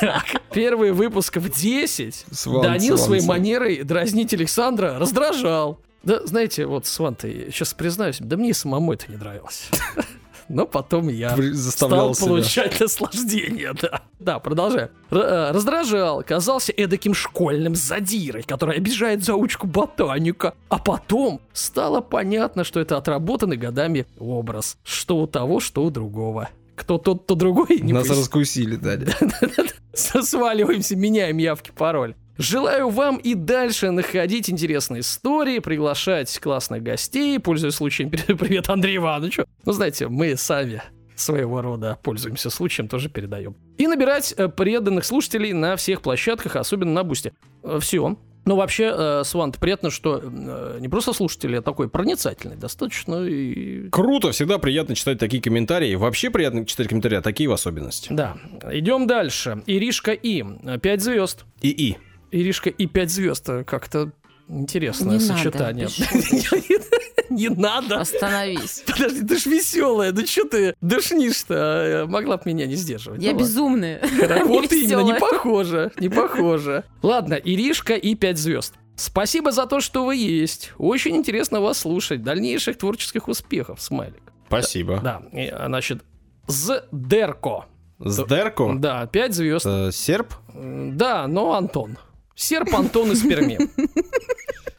[0.00, 2.26] Так, первый выпуск в 10.
[2.30, 3.38] Сван, Данил Сван, своей Сван.
[3.38, 5.80] манерой дразнить Александра раздражал.
[6.02, 9.68] Да, знаете, вот, Сван, ты сейчас признаюсь, да мне и самому это не нравилось.
[10.48, 12.26] Но потом я заставлял стал себя.
[12.36, 14.00] получать наслаждение, да.
[14.18, 14.84] Да, продолжай.
[15.10, 20.54] Р- э, раздражал, казался эдаким школьным задирой, который обижает заучку ботаника.
[20.70, 24.78] А потом стало понятно, что это отработанный годами образ.
[24.84, 26.48] Что у того, что у другого.
[26.78, 29.08] Кто тот, то другой, не Нас пояс- раскусили, Даня.
[29.92, 32.14] Сваливаемся, меняем явки, пароль.
[32.38, 39.44] Желаю вам и дальше находить интересные истории, приглашать классных гостей, пользуясь случаем, привет Андрею Ивановичу.
[39.64, 40.80] Ну, знаете, мы сами
[41.16, 43.56] своего рода пользуемся случаем, тоже передаем.
[43.76, 47.32] И набирать э, преданных слушателей на всех площадках, особенно на Бусте.
[47.80, 48.16] Все.
[48.48, 53.90] Ну, вообще, э, Свант, приятно, что э, не просто слушатели, а такой проницательный, достаточно и...
[53.90, 55.94] Круто, всегда приятно читать такие комментарии.
[55.96, 58.08] Вообще приятно читать комментарии, а такие в особенности.
[58.10, 58.38] Да.
[58.72, 59.62] Идем дальше.
[59.66, 60.42] Иришка И.
[60.80, 61.44] Пять звезд.
[61.60, 61.98] И-и.
[62.30, 63.46] Иришка и пять звезд.
[63.50, 64.12] э, Как-то
[64.48, 65.84] интересное Не надо, сочетание.
[65.84, 65.98] без
[67.30, 68.00] Не надо.
[68.00, 68.82] Остановись.
[68.86, 71.54] Подожди, ты ж веселая, ну что ты душнишь-то?
[72.02, 73.22] А, Могла бы меня не сдерживать.
[73.22, 73.44] Я Ну ладно.
[73.44, 74.00] безумная.
[74.46, 76.84] Вот именно, не похоже, не похоже.
[77.02, 78.74] Ладно, Иришка и пять звезд.
[78.96, 80.72] Спасибо за то, что вы есть.
[80.78, 82.22] Очень интересно вас слушать.
[82.22, 84.22] Дальнейших творческих успехов, смайлик.
[84.48, 85.00] Спасибо.
[85.02, 86.02] Да, и, а, значит,
[86.48, 87.66] Здерко.
[88.00, 88.74] Сдерко?
[88.76, 89.66] Да, пять звезд.
[89.66, 90.32] Э, Серб?
[90.54, 91.98] Да, но Антон.
[92.34, 93.58] Серп Антон из Перми.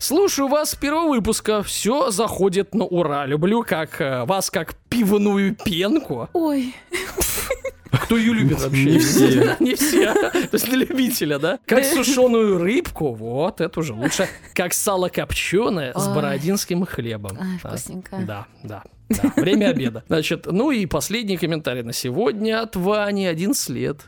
[0.01, 1.61] Слушаю вас с первого выпуска.
[1.61, 3.25] Все заходит на ура.
[3.25, 6.29] Люблю как э, вас как пивную пенку.
[6.31, 6.73] Ой,
[7.91, 8.91] Кто ее любит вообще?
[8.91, 9.55] Не все.
[9.59, 10.13] Не все.
[10.13, 11.59] То есть для любителя, да?
[11.65, 13.13] Как сушеную рыбку.
[13.13, 14.27] Вот, это уже лучше.
[14.53, 17.37] Как сало копченое с бородинским хлебом.
[17.37, 18.17] А, вкусненько.
[18.25, 18.83] Да, да.
[19.09, 19.33] да.
[19.35, 20.03] Время обеда.
[20.07, 24.05] Значит, ну и последний комментарий на сегодня от Вани, 11 лет.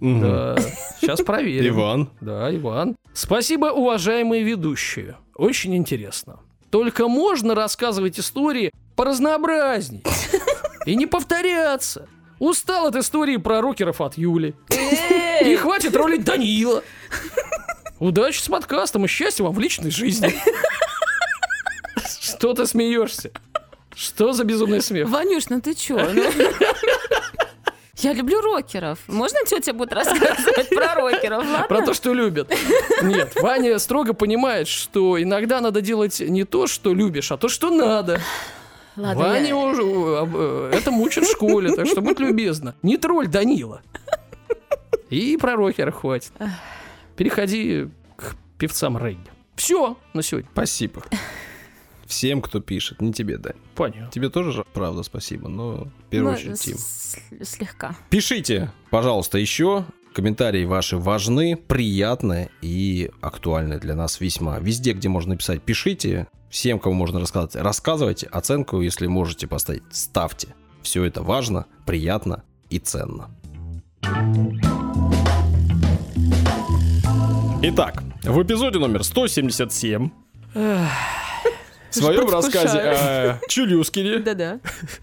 [0.00, 0.20] Мгм.
[0.20, 0.56] Да,
[1.00, 1.74] сейчас проверим.
[1.74, 2.10] Иван.
[2.20, 2.96] Да, Иван.
[3.12, 5.16] Спасибо, уважаемые ведущие.
[5.40, 6.38] Очень интересно.
[6.68, 10.04] Только можно рассказывать истории поразнообразней.
[10.84, 12.06] И не повторяться.
[12.38, 14.54] Устал от истории про рокеров от Юли.
[15.42, 16.84] И хватит ролить Данила.
[17.98, 20.30] Удачи с подкастом и счастья вам в личной жизни.
[22.20, 23.30] Что ты смеешься?
[23.94, 25.08] Что за безумный смех?
[25.08, 25.96] Ванюш, ну ты чё?
[28.02, 28.98] Я люблю рокеров.
[29.06, 31.66] Можно тетя будет рассказывать про рокеров, ладно?
[31.68, 32.52] Про то, что любят.
[33.02, 37.70] Нет, Ваня строго понимает, что иногда надо делать не то, что любишь, а то, что
[37.70, 38.20] надо.
[38.96, 42.74] Ладно, Ваня я- уже э, это мучит в школе, так что будь любезна.
[42.82, 43.82] Не тролль Данила.
[45.10, 46.32] И про рокера хватит.
[47.16, 49.28] Переходи к певцам регги.
[49.56, 50.48] Все на сегодня.
[50.52, 51.02] Спасибо.
[52.10, 53.54] Всем, кто пишет, не тебе, Дань.
[53.76, 54.10] Понятно.
[54.10, 56.76] Тебе тоже, же, правда, спасибо, но в первую Ну, очередь Тим.
[57.44, 57.94] Слегка.
[58.10, 59.84] Пишите, пожалуйста, еще.
[60.12, 64.58] Комментарии ваши важны, приятны и актуальны для нас весьма.
[64.58, 66.26] Везде, где можно написать, пишите.
[66.50, 68.26] Всем, кому можно рассказать, рассказывайте.
[68.26, 70.48] Оценку, если можете поставить, ставьте.
[70.82, 73.30] Все это важно, приятно и ценно.
[77.62, 80.10] Итак, в эпизоде номер 177
[81.92, 84.60] в своем рассказе о Чулюскине Да-да.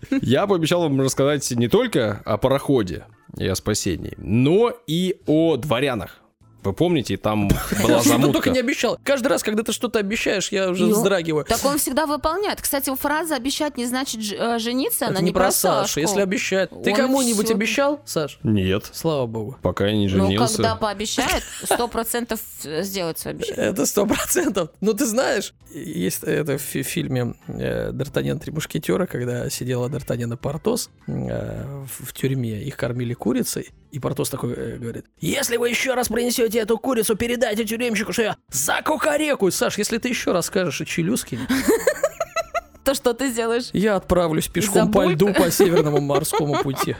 [0.22, 3.06] я пообещал вам рассказать не только о пароходе
[3.38, 6.22] и о спасении, но и о дворянах.
[6.68, 8.50] Вы помните, там была ты только замутка.
[8.52, 9.00] не обещал.
[9.04, 11.46] Каждый раз, когда ты что-то обещаешь, я уже Ну, вздрагиваю.
[11.46, 12.62] Так он всегда выполняет.
[12.62, 15.52] Кстати, фраза «обещать не значит э, жениться», она не про.
[15.52, 16.00] Сашу.
[16.00, 16.72] Если обещает.
[16.84, 18.40] Ты кому-нибудь обещал, Саш?
[18.44, 19.58] Нет, Слава богу.
[19.62, 20.56] пока я не Ну, женился.
[20.58, 23.66] когда пообещает, сто процентов сделает свое обещание.
[23.66, 24.70] Это сто процентов.
[24.82, 30.34] Но ты знаешь, есть это в фи- фильме э, «Д'Артаньян три мушкетера», когда сидела Д'Артаньян
[30.34, 35.94] и Портос э, в, тюрьме, их кормили курицей, и Портос такой говорит, «Если вы еще
[35.94, 40.48] раз принесете эту курицу, передайте тюремщику, что я за кукареку!» Саш, если ты еще раз
[40.48, 41.48] скажешь о Челюскине,
[42.84, 43.70] То, что ты сделаешь.
[43.74, 46.96] я отправлюсь пешком по льду по Северному морскому пути.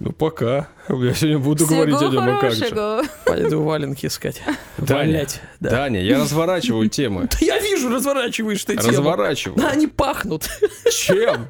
[0.00, 0.68] Ну, пока.
[0.88, 2.64] Я сегодня буду Всего говорить о нем, а как же.
[2.64, 3.02] хорошего.
[3.24, 4.42] Пойду валенки искать.
[4.78, 5.40] Даня, Валять.
[5.60, 5.70] Да.
[5.70, 7.28] Даня, я разворачиваю темы.
[7.30, 8.88] Да я вижу, разворачиваешь ты тему.
[8.88, 9.58] Разворачиваю.
[9.58, 10.48] Да, они пахнут.
[10.90, 11.48] Чем?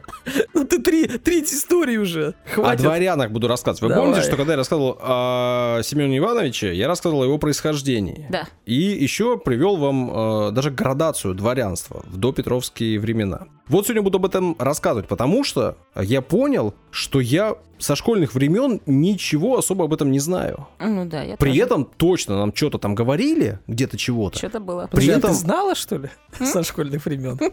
[0.52, 2.34] Ну ты три, третьей истории уже.
[2.46, 2.82] О Хватит.
[2.82, 3.82] дворянах буду рассказывать.
[3.82, 4.04] Вы Давай.
[4.04, 8.26] помните, что когда я рассказывал о Семене Ивановиче, я рассказывал о его происхождении.
[8.30, 8.48] Да.
[8.66, 13.46] И еще привел вам э, даже градацию дворянства в допетровские времена.
[13.68, 18.80] Вот сегодня буду об этом рассказывать, потому что я понял, что я со школьных времен
[18.84, 20.68] ничего особо об этом не знаю.
[20.80, 21.62] Ну да, я При тоже.
[21.62, 24.36] этом точно нам что-то там говорили, где-то чего-то.
[24.36, 24.86] Что-то было.
[24.90, 27.38] При Блин, этом- ты знала, что ли, со школьных времен?
[27.40, 27.50] Я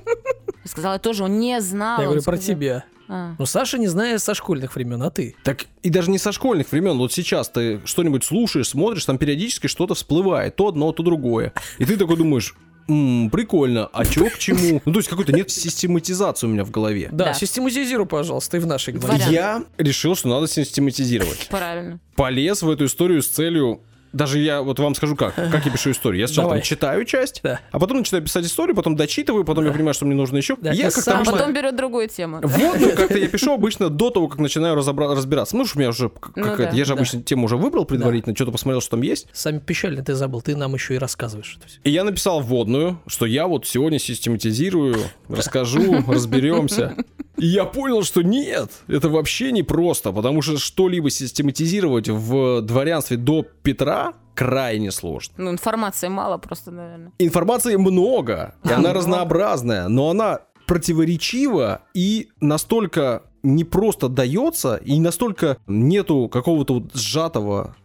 [0.66, 2.00] сказала тоже, он не знал.
[2.00, 2.84] Я говорю про тебя.
[3.08, 3.36] А.
[3.40, 5.36] Ну, Саша не знает со школьных времен, а ты?
[5.44, 6.98] Так и даже не со школьных времен.
[6.98, 10.56] Вот сейчас ты что-нибудь слушаешь, смотришь, там периодически что-то всплывает.
[10.56, 11.52] То одно, то другое.
[11.78, 12.56] И ты такой думаешь,
[12.88, 14.82] «М, прикольно, а чё к чему?
[14.86, 17.10] Ну, то есть какой-то нет систематизации у меня в голове.
[17.12, 17.34] Да, Да.
[17.34, 19.24] систематизируй, пожалуйста, и в нашей голове.
[19.30, 21.48] Я решил, что надо систематизировать.
[21.50, 22.00] Правильно.
[22.16, 23.82] Полез в эту историю с целью...
[24.14, 25.36] Даже я вот вам скажу как.
[25.36, 26.20] Как я пишу историю.
[26.22, 26.60] Я сначала Давай.
[26.60, 27.60] там читаю часть, Да.
[27.72, 30.56] а потом начинаю писать историю, потом дочитываю, потом я понимаю, что мне нужно еще.
[30.60, 32.40] Да, я и как-то сам А обычно- потом берет другую тему.
[32.44, 35.56] Вводную как-то я пишу обычно до того, как начинаю разобра- разбираться.
[35.56, 36.72] Ну, что у меня уже Ну какая-то...
[36.72, 36.96] да, я же да.
[37.00, 39.28] обычно тему уже выбрал предварительно, что-то посмотрел, что там есть.
[39.34, 41.58] Сами печально ты забыл, ты нам еще и рассказываешь.
[41.84, 44.96] И я написал вводную, что я вот сегодня систематизирую,
[45.30, 46.96] расскажу, разберемся.
[47.38, 53.18] И я понял, что нет, это вообще не просто, потому что что-либо систематизировать в дворянстве
[53.18, 54.01] до Петра
[54.46, 55.34] крайне сложно.
[55.38, 57.12] Ну, информации мало просто, наверное.
[57.20, 65.58] Информации много, и она разнообразная, но она противоречива и настолько не просто дается, и настолько
[65.68, 67.76] нету какого-то вот сжатого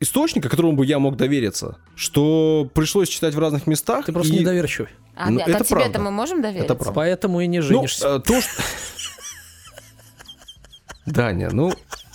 [0.00, 4.04] источника, которому бы я мог довериться, что пришлось читать в разных местах.
[4.06, 4.90] Ты просто и- недоверчивый.
[5.14, 5.98] А, Ну, а это тебе-то правда.
[6.00, 6.64] мы можем довериться?
[6.64, 6.92] Это правда.
[6.94, 8.16] Поэтому и не Ну, женишься.
[8.16, 8.62] э, то, что...
[11.06, 11.72] Даня, ну,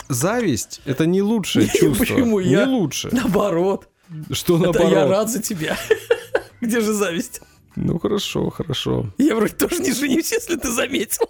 [0.09, 2.05] зависть— это не лучшее чувство.
[2.05, 2.65] Почему Не я?
[2.65, 3.09] лучше.
[3.11, 3.87] Наоборот.
[4.31, 4.91] Что Это наоборот?
[4.91, 5.77] я рад за тебя.
[6.61, 7.41] Где же зависть?
[7.75, 9.13] Ну, хорошо, хорошо.
[9.17, 11.29] Я вроде тоже не женюсь, если ты заметил.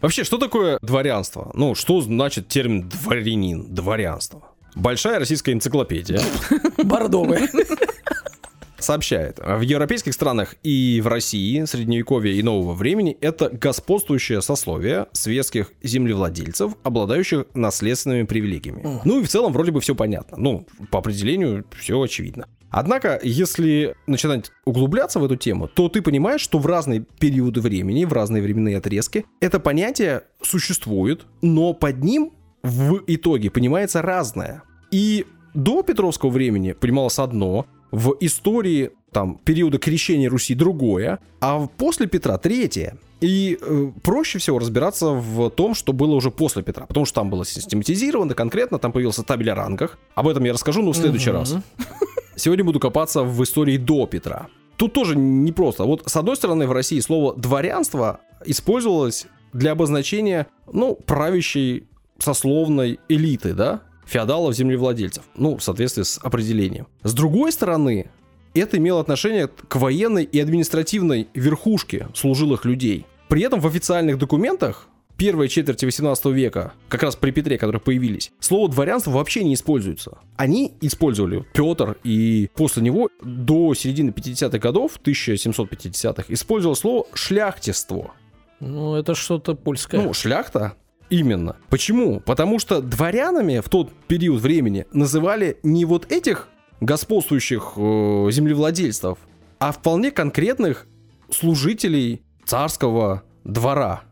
[0.00, 1.50] Вообще, что такое дворянство?
[1.54, 4.42] Ну, что значит термин дворянин, дворянство?
[4.74, 6.22] Большая российская энциклопедия
[6.84, 7.48] Бордовые.
[8.78, 15.72] Сообщает, в европейских странах и в России средневековья и нового времени это господствующее сословие светских
[15.82, 19.00] землевладельцев, обладающих наследственными привилегиями.
[19.04, 20.36] Ну и в целом вроде бы все понятно.
[20.38, 22.46] Ну, по определению все очевидно.
[22.70, 28.04] Однако, если начинать углубляться в эту тему, то ты понимаешь, что в разные периоды времени,
[28.04, 34.62] в разные временные отрезки, это понятие существует, но под ним в итоге понимается разное.
[34.90, 42.06] И до Петровского времени понималось одно, в истории там периода крещения Руси другое, а после
[42.06, 42.98] Петра третье.
[43.20, 47.30] И э, проще всего разбираться в том, что было уже после Петра, потому что там
[47.30, 49.98] было систематизировано конкретно, там появился табель о рангах.
[50.14, 51.56] Об этом я расскажу, но в следующий раз.
[52.36, 54.46] Сегодня буду копаться в истории до Петра.
[54.76, 55.84] Тут тоже непросто.
[55.84, 63.54] Вот с одной стороны в России слово дворянство использовалось для обозначения, ну, правящей сословной элиты,
[63.54, 66.86] да, феодалов, землевладельцев, ну, в соответствии с определением.
[67.02, 68.10] С другой стороны,
[68.54, 73.06] это имело отношение к военной и административной верхушке служилых людей.
[73.28, 78.32] При этом в официальных документах первой четверти 18 века, как раз при Петре, которые появились,
[78.40, 80.18] слово дворянство вообще не используется.
[80.36, 88.12] Они использовали Петр и после него до середины 50-х годов, 1750-х, использовал слово шляхтиство.
[88.60, 90.00] Ну, это что-то польское.
[90.00, 90.76] Ну, шляхта
[91.10, 91.56] Именно.
[91.70, 92.20] Почему?
[92.20, 96.48] Потому что дворянами в тот период времени называли не вот этих
[96.80, 99.18] господствующих э, землевладельцев,
[99.58, 100.86] а вполне конкретных
[101.30, 104.02] служителей царского двора.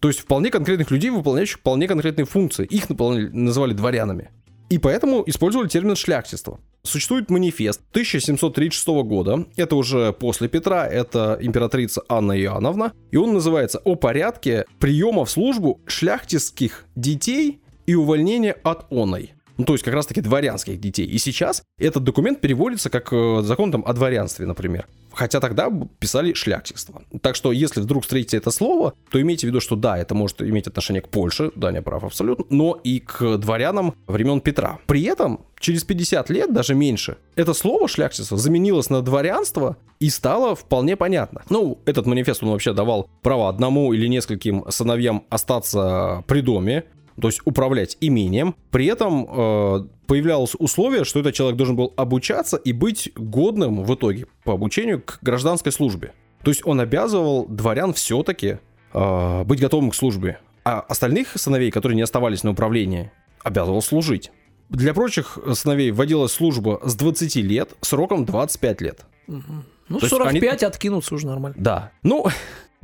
[0.00, 2.66] То есть вполне конкретных людей, выполняющих вполне конкретные функции.
[2.66, 4.30] Их называли дворянами.
[4.68, 6.60] И поэтому использовали термин шляхтиство.
[6.86, 13.80] Существует манифест 1736 года, это уже после Петра, это императрица Анна Иоанновна, и он называется
[13.84, 19.32] «О порядке приема в службу шляхтистских детей и увольнения от оной».
[19.56, 21.06] Ну, то есть как раз-таки дворянских детей.
[21.06, 24.86] И сейчас этот документ переводится как э, закон там о дворянстве, например.
[25.12, 27.02] Хотя тогда писали шляхтиство.
[27.22, 30.42] Так что, если вдруг встретите это слово, то имейте в виду, что да, это может
[30.42, 34.80] иметь отношение к Польше, да, не прав абсолютно, но и к дворянам времен Петра.
[34.86, 40.56] При этом, через 50 лет, даже меньше, это слово шляхтиство заменилось на дворянство и стало
[40.56, 41.42] вполне понятно.
[41.48, 46.84] Ну, этот манифест, он вообще давал право одному или нескольким сыновьям остаться при доме,
[47.20, 48.54] то есть управлять имением.
[48.70, 53.94] При этом э, появлялось условие, что этот человек должен был обучаться и быть годным в
[53.94, 56.12] итоге по обучению к гражданской службе.
[56.42, 58.58] То есть он обязывал дворян все-таки
[58.92, 60.38] э, быть готовым к службе.
[60.64, 63.10] А остальных сыновей, которые не оставались на управлении,
[63.42, 64.30] обязывал служить.
[64.70, 69.04] Для прочих сыновей вводилась служба с 20 лет сроком 25 лет.
[69.28, 69.42] Угу.
[69.88, 70.66] Ну, То 45 они...
[70.66, 71.56] откинуться уже нормально.
[71.58, 71.92] Да.
[72.02, 72.26] Ну,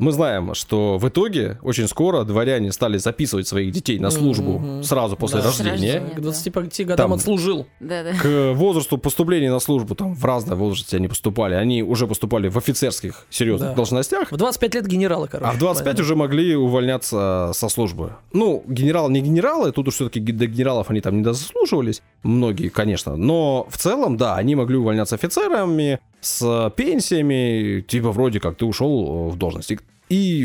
[0.01, 4.83] мы знаем, что в итоге очень скоро дворяне стали записывать своих детей на службу mm-hmm.
[4.83, 5.47] сразу после да.
[5.47, 6.01] рождения.
[6.01, 7.67] К 25 годам там, отслужил.
[7.79, 12.57] К возрасту поступления на службу, там в разном возрасте они поступали, они уже поступали в
[12.57, 13.77] офицерских серьезных да.
[13.77, 14.33] должностях.
[14.33, 15.51] В 25 лет генералы, короче.
[15.51, 16.03] А в 25 правильно.
[16.03, 18.15] уже могли увольняться со службы.
[18.33, 23.17] Ну, генерал не генералы, тут уж все-таки до генералов они там не дозаслуживались, многие, конечно,
[23.17, 29.29] но в целом, да, они могли увольняться офицерами, с пенсиями, типа вроде как ты ушел
[29.31, 29.71] в должность.
[29.73, 29.79] И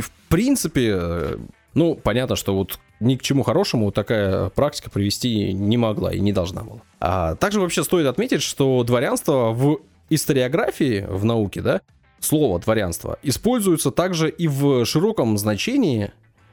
[0.01, 1.37] в принципе, э,
[1.73, 6.31] ну, понятно, что вот ни к чему хорошему такая практика привести не могла и не
[6.31, 6.81] должна была.
[6.99, 11.81] А также вообще стоит отметить, что дворянство в историографии, в науке, да,
[12.19, 16.11] слово дворянство используется также и в широком значении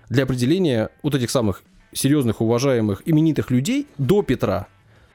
[0.08, 4.66] для определения вот этих самых серьезных, уважаемых, именитых людей до Петра.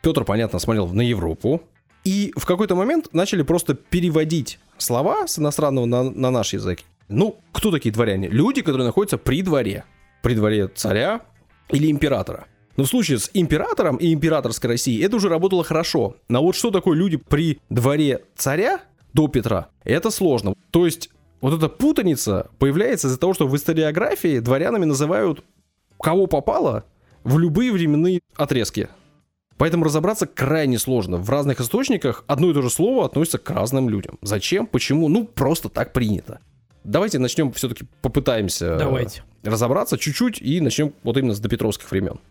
[0.01, 1.61] Петр, понятно, смотрел на Европу,
[2.03, 6.79] и в какой-то момент начали просто переводить слова с иностранного на, на наш язык.
[7.09, 8.27] Ну, кто такие дворяне?
[8.27, 9.85] Люди, которые находятся при дворе.
[10.21, 11.21] При дворе царя
[11.69, 12.47] или императора.
[12.75, 16.17] Но в случае с императором и императорской Россией это уже работало хорошо.
[16.29, 18.81] Но вот что такое люди при дворе царя
[19.13, 20.53] до Петра, это сложно.
[20.71, 21.09] То есть
[21.41, 25.43] вот эта путаница появляется из-за того, что в историографии дворянами называют
[25.99, 26.83] кого попало
[27.23, 28.89] в любые временные отрезки.
[29.57, 31.17] Поэтому разобраться крайне сложно.
[31.17, 34.19] В разных источниках одно и то же слово относится к разным людям.
[34.21, 34.67] Зачем?
[34.67, 35.09] Почему?
[35.09, 36.41] Ну, просто так принято.
[36.87, 39.23] Давайте начнем все-таки попытаемся Давайте.
[39.43, 42.21] разобраться чуть-чуть и начнем вот именно с допетровских времен.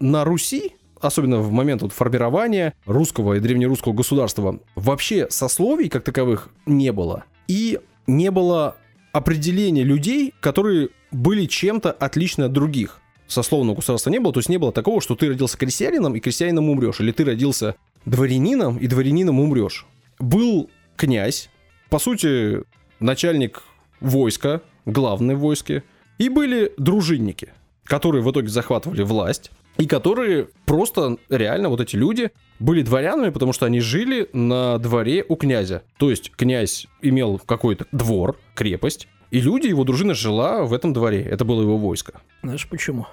[0.00, 6.50] На Руси, особенно в момент вот формирования русского и древнерусского государства, вообще сословий как таковых
[6.66, 7.24] не было.
[7.48, 8.76] И не было
[9.12, 14.58] определения людей, которые были чем-то отличны от других сословного государства не было, то есть не
[14.58, 19.40] было такого, что ты родился крестьянином и крестьянином умрешь, или ты родился дворянином и дворянином
[19.40, 19.86] умрешь.
[20.18, 21.48] Был князь,
[21.88, 22.62] по сути,
[23.00, 23.62] начальник
[24.02, 25.82] войска, главный в войске,
[26.18, 27.52] и были дружинники,
[27.84, 33.52] которые в итоге захватывали власть, и которые просто реально вот эти люди были дворянами, потому
[33.52, 35.82] что они жили на дворе у князя.
[35.98, 41.22] То есть князь имел какой-то двор, крепость, и люди, его дружина жила в этом дворе.
[41.22, 42.20] Это было его войско.
[42.42, 43.06] Знаешь почему?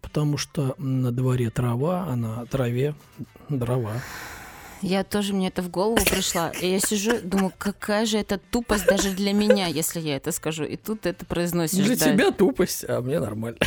[0.00, 2.94] Потому что на дворе трава, а на траве
[3.48, 3.92] дрова.
[4.82, 6.50] Я тоже, мне это в голову пришла.
[6.60, 10.64] И я сижу, думаю, какая же это тупость даже для меня, если я это скажу.
[10.64, 11.84] И тут это произносишь.
[11.84, 12.12] Для да.
[12.12, 13.58] тебя тупость, а мне нормально.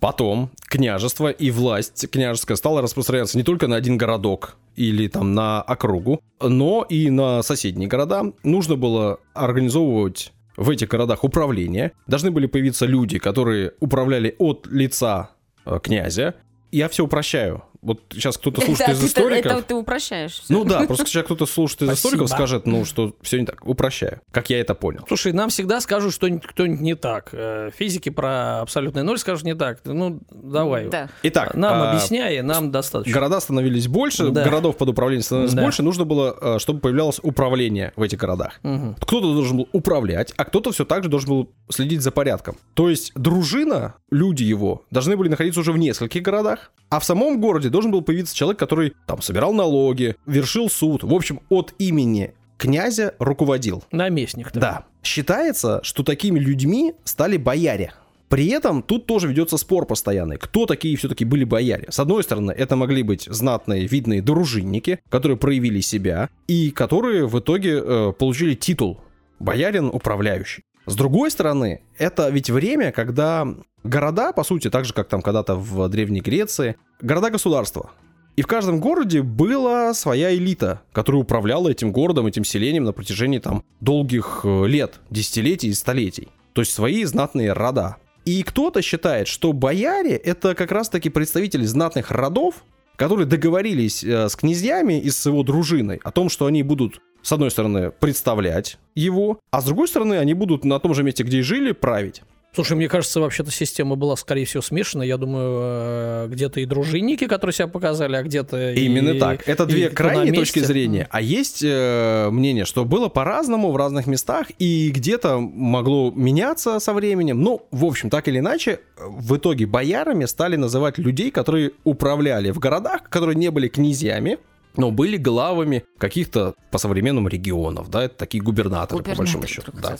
[0.00, 5.62] Потом княжество и власть княжеская стала распространяться не только на один городок или там на
[5.62, 8.32] округу, но и на соседние города.
[8.42, 11.92] Нужно было организовывать в этих городах управление.
[12.06, 15.30] Должны были появиться люди, которые управляли от лица
[15.64, 16.34] э, князя.
[16.70, 17.64] Я все упрощаю.
[17.84, 19.52] Вот сейчас кто-то слушает Да, из историков.
[19.52, 20.40] Это ты упрощаешь.
[20.40, 20.54] всё.
[20.54, 22.08] Ну да, просто сейчас кто-то слушает из Спасибо.
[22.08, 23.64] историков, скажет, ну, что все не так.
[23.66, 24.20] Упрощаю.
[24.30, 25.04] Как я это понял.
[25.06, 27.28] Слушай, нам всегда скажут, что кто-нибудь не так.
[27.32, 29.80] Э, Физики про абсолютный ноль скажут не так.
[29.84, 30.88] Ну, давай.
[30.88, 31.08] Да.
[31.22, 33.12] Итак, Нам а, объясняй, нам достаточно.
[33.12, 34.44] Города становились больше, Да.
[34.44, 35.62] городов под управлением становилось Да.
[35.62, 38.60] больше, нужно было, э, чтобы появлялось управление в этих городах.
[38.62, 38.94] Мгм.
[39.00, 42.56] Кто-то должен был управлять, а кто-то все так же должен был следить за порядком.
[42.74, 47.40] То есть дружина, люди его, должны были находиться уже в нескольких городах, а в самом
[47.40, 52.32] городе должен был появиться человек, который там собирал налоги, вершил суд, в общем, от имени
[52.56, 53.82] князя руководил.
[53.90, 54.52] Наместник.
[54.52, 54.60] да.
[54.60, 54.84] Да.
[55.02, 57.92] Считается, что такими людьми стали бояре.
[58.28, 60.38] При этом тут тоже ведется спор постоянный.
[60.38, 61.86] Кто такие все-таки были бояре?
[61.90, 67.36] С одной стороны, это могли быть знатные, видные дружинники, которые проявили себя и которые в
[67.38, 69.00] итоге э, получили титул
[69.40, 70.62] боярин управляющий.
[70.86, 73.48] С другой стороны, это ведь время, когда
[73.84, 77.90] города, по сути, так же, как там когда-то в Древней Греции, города-государства.
[78.36, 83.38] И в каждом городе была своя элита, которая управляла этим городом, этим селением на протяжении
[83.38, 86.28] там долгих э, лет, десятилетий и столетий.
[86.52, 87.96] То есть свои знатные рода.
[88.24, 92.64] И кто-то считает, что бояре это как раз-таки представители знатных родов,
[92.96, 97.32] которые договорились э, с князьями и с его дружиной о том, что они будут, с
[97.32, 101.38] одной стороны, представлять его, а с другой стороны, они будут на том же месте, где
[101.38, 102.22] и жили, править.
[102.54, 105.02] Слушай, мне кажется, вообще-то система была, скорее всего, смешана.
[105.02, 109.48] Я думаю, э, где-то и дружинники, которые себя показали, а где-то и- Именно так.
[109.48, 111.08] Это и две крайние точки зрения.
[111.10, 116.92] А есть э, мнение, что было по-разному в разных местах, и где-то могло меняться со
[116.92, 117.42] временем.
[117.42, 122.60] Ну, в общем, так или иначе, в итоге боярами стали называть людей, которые управляли в
[122.60, 124.38] городах, которые не были князьями,
[124.76, 129.72] но были главами каких-то по современному регионов, да, это такие губернаторы, по большому счету.
[129.80, 129.96] Да.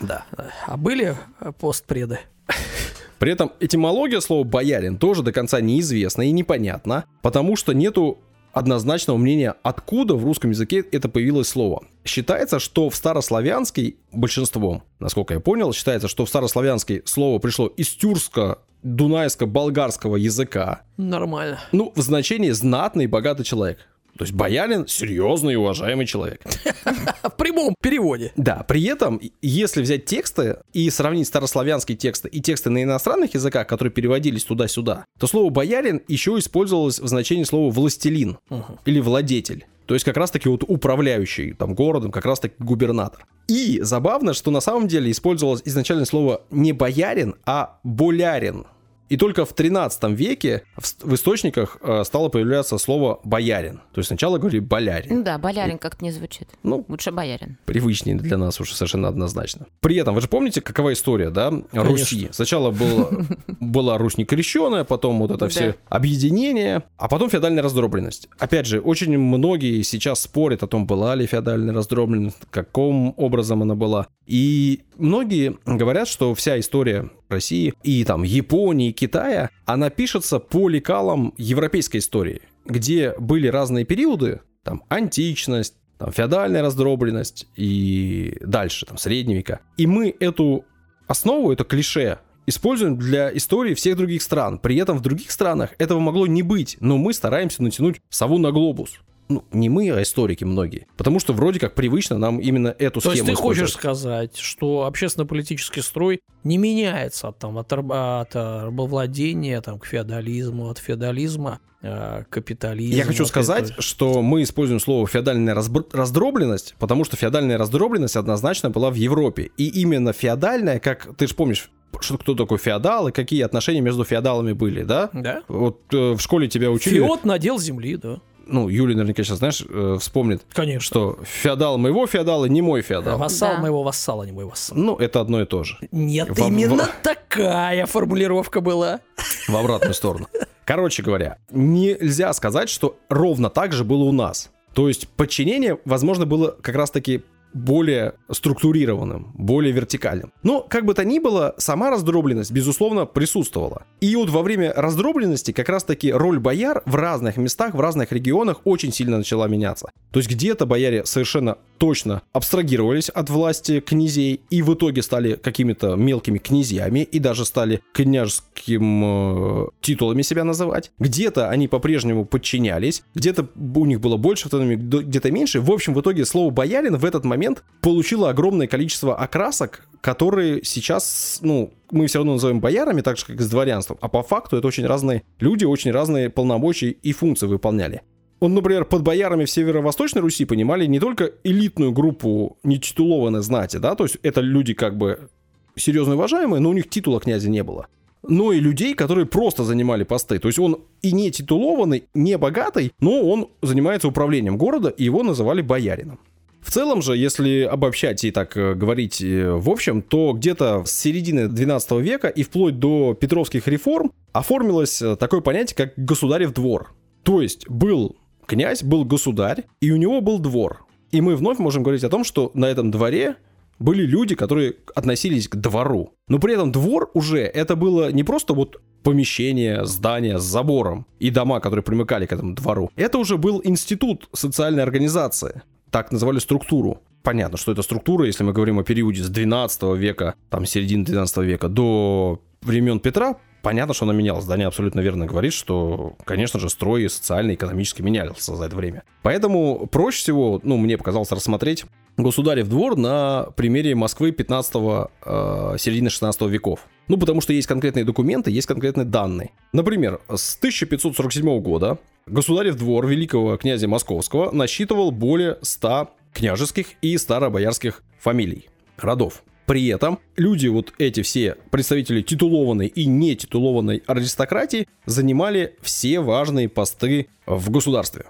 [0.00, 0.24] да.
[0.66, 2.20] А были э, постпреды?
[3.18, 8.18] При этом этимология слова «боярин» тоже до конца неизвестна и непонятна, потому что нету
[8.52, 11.84] однозначного мнения, откуда в русском языке это появилось слово.
[12.04, 17.88] Считается, что в старославянский, большинством, насколько я понял, считается, что в старославянский слово пришло из
[17.90, 21.58] тюркско дунайско-болгарского языка, Нормально.
[21.72, 23.78] ну, в значении «знатный и богатый человек».
[24.16, 26.42] То есть боярин– серьезный и уважаемый человек.
[27.22, 28.32] В прямом переводе.
[28.36, 33.66] Да, при этом, если взять тексты и сравнить старославянские тексты и тексты на иностранных языках,
[33.66, 38.38] которые переводились туда-сюда, то слово «боярин» еще использовалось в значении слова «властелин»
[38.84, 39.66] или «владетель».
[39.86, 43.26] То есть как раз-таки вот управляющий там городом, как раз-таки губернатор.
[43.48, 48.66] И забавно, что на самом деле использовалось изначально слово не боярин, а болярин.
[49.14, 53.76] И только в 13 веке в, источниках э, стало появляться слово боярин.
[53.92, 55.18] То есть сначала говорили болярин.
[55.18, 56.48] Ну да, болярин как-то не звучит.
[56.64, 57.56] Ну, Лучше боярин.
[57.64, 59.66] привычнее для нас уже совершенно однозначно.
[59.78, 62.28] При этом, вы же помните, какова история, да, Руси?
[62.32, 63.24] Сначала было,
[63.60, 68.28] была Русь некрещенная, потом вот это все объединение, а потом феодальная раздробленность.
[68.40, 73.76] Опять же, очень многие сейчас спорят о том, была ли феодальная раздробленность, каким образом она
[73.76, 74.08] была.
[74.26, 81.34] И многие говорят, что вся история России и там Японии, Китая, она пишется по лекалам
[81.36, 89.38] европейской истории, где были разные периоды, там античность, там феодальная раздробленность и дальше, там средние
[89.38, 89.60] века.
[89.76, 90.64] И мы эту
[91.06, 94.58] основу, это клише, используем для истории всех других стран.
[94.58, 98.52] При этом в других странах этого могло не быть, но мы стараемся натянуть сову на
[98.52, 99.00] глобус.
[99.28, 100.86] Ну, не мы, а историки многие.
[100.96, 104.84] Потому что вроде как привычно нам именно эту То есть схему ты хочешь сказать, что
[104.84, 112.24] общественно-политический строй не меняется от, там, от, от рабовладения там, к феодализму, от феодализма э,
[112.24, 112.96] к капитализму.
[112.96, 118.16] Я хочу сказать, это- что мы используем слово феодальная разбр- раздробленность, потому что феодальная раздробленность
[118.16, 119.50] однозначно была в Европе.
[119.56, 121.70] И именно феодальная, как ты же помнишь,
[122.00, 125.10] что кто такой феодал и какие отношения между феодалами были, да?
[125.12, 125.42] Да?
[125.48, 126.96] Вот э, в школе тебя учили.
[126.96, 128.20] Феод надел земли, да.
[128.46, 130.80] Ну, Юля наверняка сейчас, знаешь, э, вспомнит, Конечно.
[130.84, 133.18] что феодал моего феодала не мой феодал.
[133.18, 133.60] Вассал Да.
[133.62, 134.76] моего вассала, не мой вассал.
[134.76, 135.76] Ну, это одно и то же.
[135.92, 139.00] Нет, Во- именно такая формулировка была.
[139.48, 140.28] В обратную сторону.
[140.64, 144.50] Короче говоря, нельзя сказать, что ровно так же было у нас.
[144.74, 147.22] То есть подчинение, возможно, было как раз-таки
[147.54, 150.32] более структурированным, более вертикальным.
[150.42, 153.86] Но, как бы то ни было, сама раздробленность, безусловно, присутствовала.
[154.00, 158.60] И вот во время раздробленности как раз-таки роль бояр в разных местах, в разных регионах
[158.64, 159.90] очень сильно начала меняться.
[160.10, 165.96] То есть где-то бояре совершенно точно абстрагировались от власти князей и в итоге стали какими-то
[165.96, 170.92] мелкими князьями и даже стали княжеским э, титулами себя называть.
[170.98, 175.60] Где-то они по-прежнему подчинялись, где-то у них было больше автономии, где-то меньше.
[175.60, 177.43] В общем, в итоге слово «боярин» в этот момент
[177.80, 183.40] получило огромное количество окрасок, которые сейчас, ну, мы все равно называем боярами, так же, как
[183.40, 183.98] и с дворянством.
[184.00, 188.02] А по факту это очень разные люди, очень разные полномочия и функции выполняли.
[188.40, 193.94] Он, например, под боярами в Северо-Восточной Руси понимали не только элитную группу нетитулованной знати, да,
[193.94, 195.30] то есть это люди как бы
[195.76, 197.86] серьезно уважаемые, но у них титула князя не было
[198.28, 200.38] но и людей, которые просто занимали посты.
[200.38, 205.22] То есть он и не титулованный, не богатый, но он занимается управлением города, и его
[205.22, 206.18] называли боярином.
[206.64, 210.92] В целом же, если обобщать и так э, говорить э, в общем, то где-то с
[210.92, 216.94] середины 12 века и вплоть до Петровских реформ оформилось э, такое понятие, как государев двор.
[217.22, 220.86] То есть был князь, был государь, и у него был двор.
[221.10, 223.36] И мы вновь можем говорить о том, что на этом дворе
[223.78, 226.14] были люди, которые относились к двору.
[226.28, 231.28] Но при этом двор уже это было не просто вот помещение, здание с забором и
[231.28, 232.90] дома, которые примыкали к этому двору.
[232.96, 235.62] Это уже был институт социальной организации.
[235.94, 237.02] Так называли структуру.
[237.22, 241.36] Понятно, что это структура, если мы говорим о периоде с 12 века, там середины 12
[241.44, 244.44] века до времен Петра, понятно, что она менялась.
[244.44, 249.04] Даня абсолютно верно говорит, что, конечно же, строй социально экономически менялся за это время.
[249.22, 251.84] Поэтому проще всего, ну, мне показалось рассмотреть
[252.16, 256.88] государев двор на примере Москвы 15-го, э, середины 16 веков.
[257.08, 259.50] Ну, потому что есть конкретные документы, есть конкретные данные.
[259.72, 268.02] Например, с 1547 года государев двор великого князя Московского насчитывал более 100 княжеских и старобоярских
[268.18, 269.42] фамилий, родов.
[269.66, 277.28] При этом люди, вот эти все представители титулованной и нетитулованной аристократии, занимали все важные посты
[277.46, 278.26] в государстве.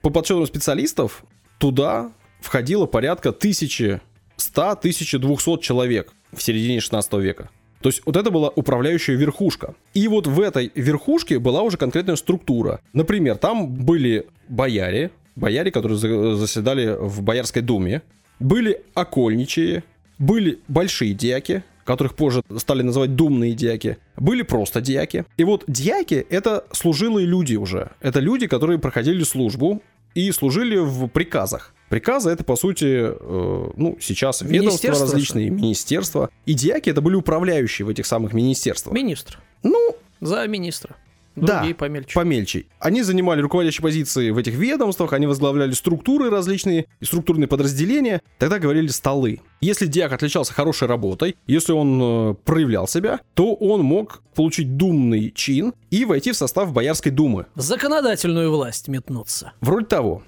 [0.00, 1.24] По подсчетам специалистов,
[1.58, 7.50] туда входило порядка 1100-1200 человек в середине 16 века.
[7.82, 9.74] То есть вот это была управляющая верхушка.
[9.94, 12.80] И вот в этой верхушке была уже конкретная структура.
[12.92, 15.98] Например, там были бояре, бояре, которые
[16.36, 18.02] заседали в Боярской думе,
[18.38, 19.84] были окольничие,
[20.18, 25.24] были большие дьяки, которых позже стали называть думные дьяки, были просто дьяки.
[25.36, 27.90] И вот дьяки— это служилые люди уже.
[28.00, 29.82] Это люди, которые проходили службу
[30.14, 31.74] и служили в приказах.
[31.88, 35.54] Приказы это, по сути, э, ну, сейчас ведомства различные, что?
[35.56, 36.30] министерства.
[36.46, 38.94] И диаки это были управляющие в этих самых министерствах.
[38.94, 39.40] Министр.
[39.62, 40.96] Ну, за министра.
[41.34, 42.14] Другие да, помельче.
[42.14, 42.64] помельче.
[42.78, 48.20] Они занимали руководящие позиции в этих ведомствах, они возглавляли структуры различные, структурные подразделения.
[48.38, 49.40] Тогда говорили столы.
[49.60, 55.30] Если диак отличался хорошей работой, если он э, проявлял себя, то он мог получить думный
[55.30, 57.46] чин и войти в состав Боярской думы.
[57.54, 59.52] Законодательную власть метнуться.
[59.60, 60.22] Вроде того.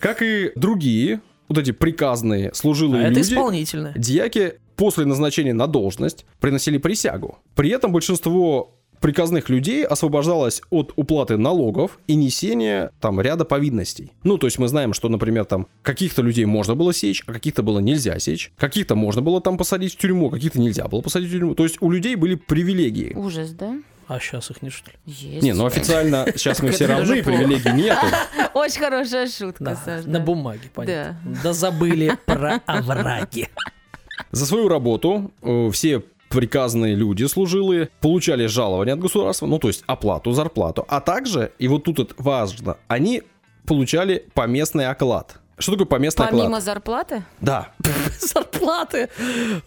[0.00, 3.94] Как и другие, вот эти приказные служилые а люди, это исполнительные.
[3.96, 7.38] Дьяки после назначения на должность приносили присягу.
[7.54, 8.74] При этом большинство
[9.04, 14.12] приказных людей освобождалось от уплаты налогов и несения там ряда повинностей.
[14.22, 17.62] Ну, то есть мы знаем, что, например, там каких-то людей можно было сечь, а каких-то
[17.62, 21.28] было нельзя сечь, каких-то можно было там посадить в тюрьму, а каких-то нельзя было посадить
[21.28, 21.54] в тюрьму.
[21.54, 23.12] То есть у людей были привилегии.
[23.14, 23.76] Ужас, да?
[24.08, 24.96] А сейчас их нет, что ли?
[25.04, 25.42] Есть.
[25.42, 28.06] Не, ну официально сейчас мы все равны, привилегий нету.
[28.54, 30.08] Очень хорошая шутка, Саша.
[30.08, 31.20] На бумаге, понятно.
[31.42, 33.50] Да забыли про овраги.
[34.30, 36.02] За свою работу э, все
[36.34, 41.68] приказные люди служилые получали жалование от государства, ну то есть оплату, зарплату, а также, и
[41.68, 43.22] вот тут это важно, они
[43.66, 45.40] получали поместный оклад.
[45.56, 46.64] Что такое поместный Помимо оклад?
[46.64, 47.24] зарплаты?
[47.40, 47.68] Да.
[48.20, 49.08] Зарплаты?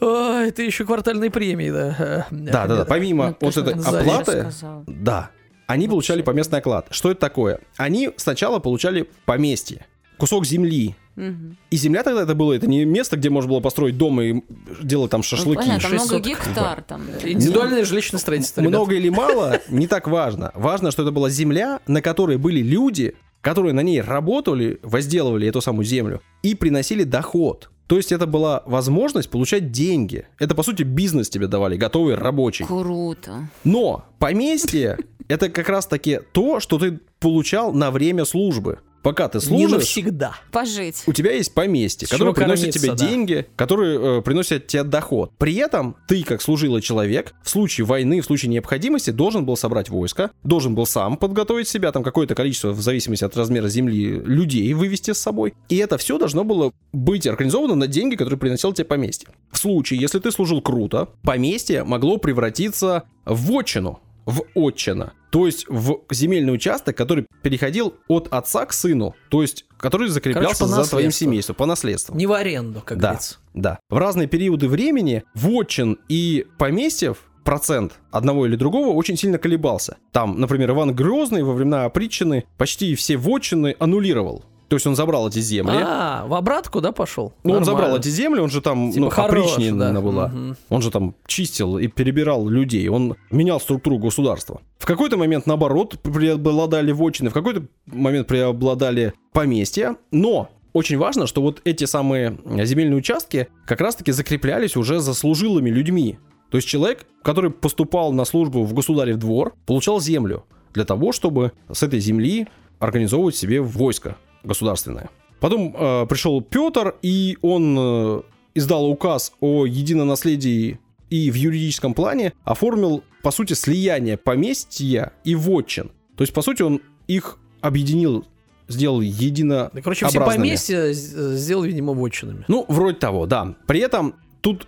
[0.02, 2.28] это еще квартальные премии, да.
[2.30, 2.86] Да, да, да.
[2.86, 4.52] Помимо ну, вот этой оплаты,
[4.86, 5.30] да,
[5.66, 6.88] они получали поместный оклад.
[6.92, 7.62] Что это такое?
[7.78, 9.86] Они сначала получали поместье,
[10.18, 14.22] кусок земли, и земля тогда это было, это не место, где можно было построить дом
[14.22, 14.44] и
[14.82, 15.60] делать там шашлыки.
[15.60, 17.02] Ну, понятно, много гектар там.
[17.24, 18.62] Индивидуальное жилищное строительство.
[18.62, 20.52] Много или мало, не так важно.
[20.54, 25.62] Важно, что это была земля, на которой были люди, которые на ней работали, возделывали эту
[25.62, 27.72] самую землю и приносили доход.
[27.88, 30.26] То есть это была возможность получать деньги.
[30.40, 32.66] Это, по сути, бизнес тебе давали, готовый рабочий.
[32.66, 33.50] Круто.
[33.64, 34.98] Но поместье—
[35.30, 38.80] это как раз-таки то, что ты получал на время службы.
[39.04, 40.36] Пока ты Не служишь, навсегда.
[40.52, 41.04] Пожить.
[41.06, 42.96] у тебя есть поместье, которое приносит тебе да.
[42.96, 45.32] деньги, которые э, приносят тебе доход.
[45.38, 49.90] При этом ты, как служилый человек, в случае войны, в случае необходимости, должен был собрать
[49.90, 54.74] войско, должен был сам подготовить себя, там какое-то количество, в зависимости от размера земли, людей
[54.74, 55.54] вывести с собой.
[55.70, 59.30] И это все должно было быть организовано на деньги, которые приносил тебе поместье.
[59.52, 65.14] В случае, если ты служил круто, поместье могло превратиться в отчину, в отчина.
[65.32, 69.16] То есть в земельный участок, который переходил от отца к сыну.
[69.30, 72.16] То есть, который закреплялся Короче, за твоим семейством, по наследству.
[72.16, 73.08] Не в аренду, как Да.
[73.08, 73.38] говорится.
[73.54, 73.80] Да.
[73.90, 79.98] В разные периоды времени вотчин и поместьев процент одного или другого очень сильно колебался.
[80.12, 84.44] Там, например, Иван Грозный во времена опричины почти все вотчины аннулировал.
[84.68, 85.78] То есть он забрал эти земли.
[85.82, 87.34] А, в обратку, да, пошел?
[87.44, 90.02] Ну, он забрал эти земли, он же там, Типа ну, опричнина да.
[90.02, 90.28] была.
[90.28, 90.58] Мгм.
[90.70, 94.62] Он же там чистил и перебирал людей, он менял структуру государства.
[94.78, 101.42] В какой-то момент, наоборот, преобладали вотчины, в какой-то момент преобладали поместья, но очень важно, что
[101.42, 106.20] вот эти самые земельные участки как раз-таки закреплялись уже за служилыми людьми.
[106.52, 111.54] То есть человек, который поступал на службу в государев двор, получал землю для того, чтобы
[111.72, 112.48] с этой земли
[112.80, 115.10] организовывать себе войско государственное.
[115.40, 118.22] Потом э, пришел Петр, и он э,
[118.56, 120.80] издал указ о единонаследии
[121.10, 125.92] и в юридическом плане оформил, по сути, слияние поместья и вотчин.
[126.16, 128.26] То есть, по сути, он их объединил,
[128.68, 129.70] сделал едино...
[129.74, 132.46] Да, короче, все поместья сделал, видимо, вотчинами.
[132.48, 133.56] Ну, вроде того, да.
[133.68, 134.68] При этом тут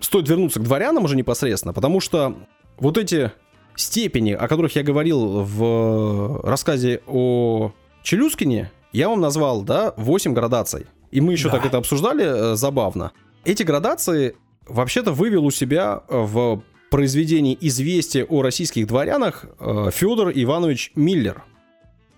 [0.00, 2.36] стоит вернуться к дворянам уже непосредственно, потому что
[2.78, 3.32] вот эти
[3.76, 10.86] степени, о которых я говорил в рассказе о Челюскине, я вам назвал, да, 8 градаций.
[11.10, 11.56] И мы еще Да.
[11.56, 13.12] так это обсуждали э, забавно.
[13.44, 14.36] Эти градации
[14.68, 19.44] вообще-то вывел у себя э, в произведении «Известие о российских дворянах»
[19.92, 21.44] Федор Иванович Миллер.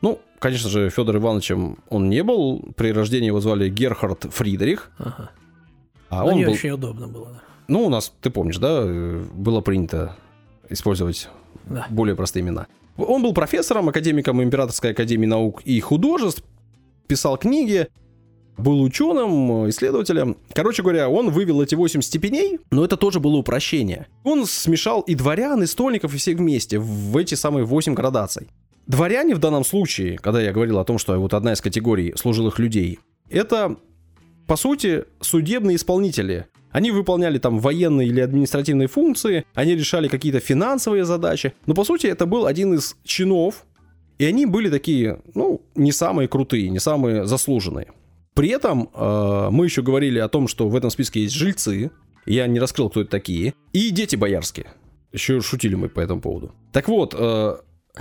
[0.00, 2.62] Ну, конечно же, Федор Ивановичем он не был.
[2.76, 4.90] При рождении его звали Герхард Фридрих.
[4.98, 5.30] Ага.
[6.08, 6.52] А Ну, он не был...
[6.52, 7.26] очень удобно было.
[7.34, 7.42] да.
[7.68, 10.16] Ну, у нас, ты помнишь, да, э, было принято
[10.68, 11.28] использовать
[11.66, 11.86] Да.
[11.90, 12.66] более простые имена.
[12.96, 16.44] Он был профессором, академиком Императорской академии наук и художеств,
[17.06, 17.88] писал книги,
[18.58, 20.36] был ученым, исследователем.
[20.52, 24.06] Короче говоря, он вывел эти 8 степеней, но это тоже было упрощение.
[24.24, 28.48] Он смешал и дворян, и стольников, и всех вместе в эти самые 8 градаций.
[28.86, 32.58] Дворяне в данном случае, когда я говорил о том, что вот одна из категорий служилых
[32.58, 32.98] людей,
[33.30, 33.76] это,
[34.46, 36.46] по сути, судебные исполнители.
[36.72, 42.06] Они выполняли там военные или административные функции, они решали какие-то финансовые задачи, но по сути
[42.06, 43.66] это был один из чинов,
[44.18, 47.92] и они были такие, ну, не самые крутые, не самые заслуженные.
[48.34, 51.90] При этом э, мы еще говорили о том, что в этом списке есть жильцы,
[52.24, 54.66] я не раскрыл, кто это такие, и дети боярские.
[55.12, 56.54] Еще шутили мы по этому поводу.
[56.72, 57.56] Так вот, э,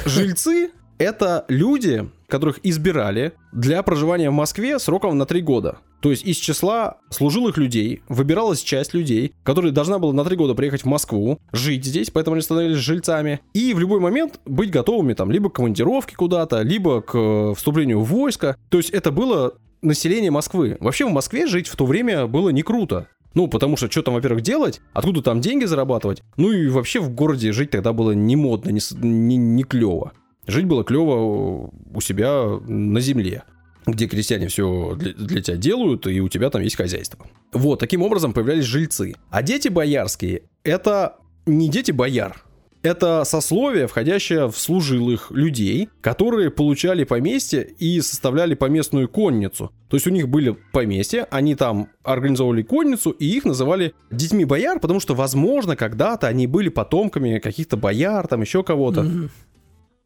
[0.05, 5.79] жильцы это люди, которых избирали для проживания в Москве сроком на три года.
[5.99, 10.55] То есть из числа служилых людей выбиралась часть людей, которая должна была на три года
[10.55, 15.13] приехать в Москву, жить здесь, поэтому они становились жильцами, и в любой момент быть готовыми
[15.13, 18.57] там либо к командировке куда-то, либо к э, вступлению в войско.
[18.69, 19.53] То есть это было
[19.83, 20.77] население Москвы.
[20.79, 23.07] Вообще в Москве жить в то время было не круто.
[23.33, 27.09] Ну, потому что что там, во-первых, делать, откуда там деньги зарабатывать, ну и вообще в
[27.11, 30.13] городе жить тогда было не модно, не, не, не клево.
[30.47, 33.43] Жить было клево у себя на земле,
[33.85, 37.25] где крестьяне все для, тебя делают, и у тебя там есть хозяйство.
[37.53, 39.15] Вот, таким образом появлялись жильцы.
[39.29, 42.43] А дети боярские— это не дети бояр,
[42.83, 49.71] это сословие, входящее в служилых людей, которые получали поместье и составляли поместную конницу.
[49.87, 54.79] То есть у них были поместья, они там организовывали конницу, и их называли детьми бояр,
[54.79, 59.03] потому что, возможно, когда-то они были потомками каких-то бояр, там еще кого-то.
[59.03, 59.29] Мгм.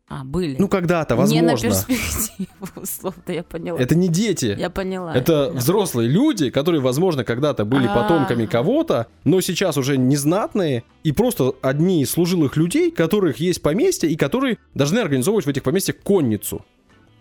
[0.08, 0.56] А, были.
[0.60, 1.70] Ну, когда-то, Не на возможно.
[1.88, 3.80] перспективу, условно, я поняла.
[3.80, 4.56] Это не дети.
[4.58, 5.16] Я поняла.
[5.16, 5.60] Это поняла.
[5.60, 7.94] взрослые люди, которые, возможно, когда-то были А.
[8.04, 14.08] потомками кого-то, но сейчас уже незнатные и просто одни из служилых людей, которых есть поместье
[14.10, 16.64] и которые должны организовывать в этих поместьях конницу.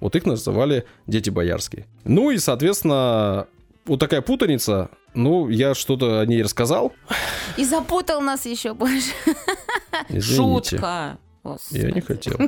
[0.01, 1.87] Вот их называли дети боярские.
[2.05, 3.47] Ну и, соответственно,
[3.87, 4.91] вот такая путаница.
[5.15, 6.93] Ну, я что-то о ней рассказал.
[7.57, 9.13] И запутал нас еще больше.
[10.11, 10.77] Извините.
[10.77, 11.19] Шутка.
[11.71, 12.01] Я не Господи.
[12.01, 12.39] хотел.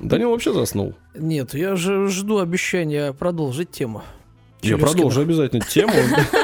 [0.00, 0.94] Данил вообще заснул.
[1.14, 4.02] Нет, я же жду обещания продолжить тему.
[4.62, 5.92] Я продолжу обязательно тему,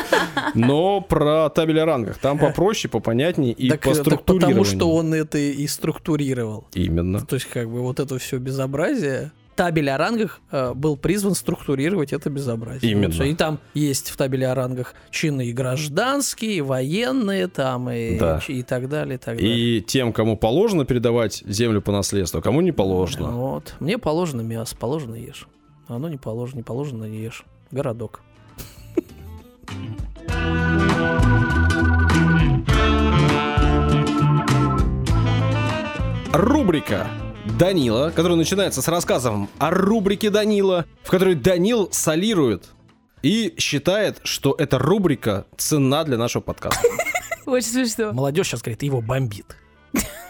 [0.55, 2.19] но про табель о рангах.
[2.19, 4.65] Там попроще, попонятнее и так, по так потому структурированию.
[4.65, 6.67] что он это и структурировал.
[6.75, 7.25] Именно.
[7.25, 9.33] То есть, как бы вот это все безобразие.
[9.55, 12.91] Табель о рангах э, был призван структурировать это безобразие.
[12.93, 13.07] Именно.
[13.09, 13.25] Вот всё.
[13.25, 18.41] и там есть в табеле о рангах чины и гражданские, и военные там, и, Да.
[18.49, 19.79] и, и так далее, и так далее.
[19.79, 23.31] И тем, кому положено передавать землю по наследству, а кому не положено.
[23.31, 23.75] Вот.
[23.81, 25.47] Мне положено мясо, положено ешь.
[25.89, 27.45] А Оно не положено, не положено, не ешь.
[27.71, 28.23] Городок.
[36.33, 37.07] Рубрика
[37.59, 42.71] Данила, которая начинается с рассказом о рубрике Данила, в которой Данил солирует
[43.23, 46.81] и считает, что эта рубрика цена для нашего подкаста.
[47.47, 48.13] Очень смешно.
[48.13, 49.57] Молодежь сейчас говорит, его бомбит.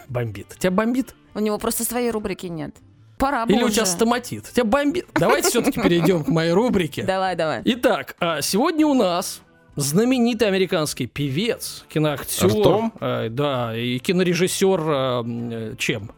[0.09, 0.57] Бомбит.
[0.59, 1.15] Тебя бомбит?
[1.35, 2.75] У него просто своей рубрики нет.
[3.19, 4.51] Пора бы Или у тебя стоматит?
[4.53, 5.07] Тебя бомбит?
[5.15, 7.05] Давайте все-таки перейдем к моей рубрике.
[7.05, 7.63] Давай, давай.
[7.65, 9.43] Итак, а, сегодня у нас
[9.77, 12.93] знаменитый американский певец, киноактер, Ртом?
[13.01, 16.11] а, да, и кинорежиссер а, э, чем?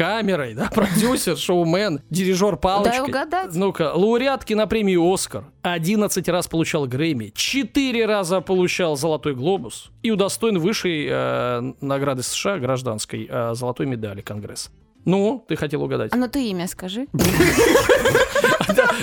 [0.00, 3.00] Камерой, да, продюсер, шоумен, дирижер палочкой.
[3.00, 3.54] Дай угадать.
[3.54, 10.58] Ну-ка, лауреат кинопремии «Оскар», 11 раз получал Грэмми, 4 раза получал «Золотой глобус» и удостоен
[10.58, 14.70] высшей э, награды США гражданской э, золотой медали Конгресса.
[15.04, 16.14] Ну, ты хотел угадать.
[16.14, 17.06] А ну ты имя скажи.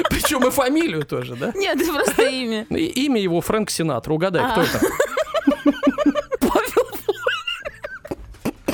[0.09, 1.51] Причем и фамилию тоже, да?
[1.55, 2.63] Нет, просто имя.
[2.71, 4.13] Имя его Фрэнк Синатра.
[4.13, 4.63] Угадай, кто А.
[4.63, 4.79] это?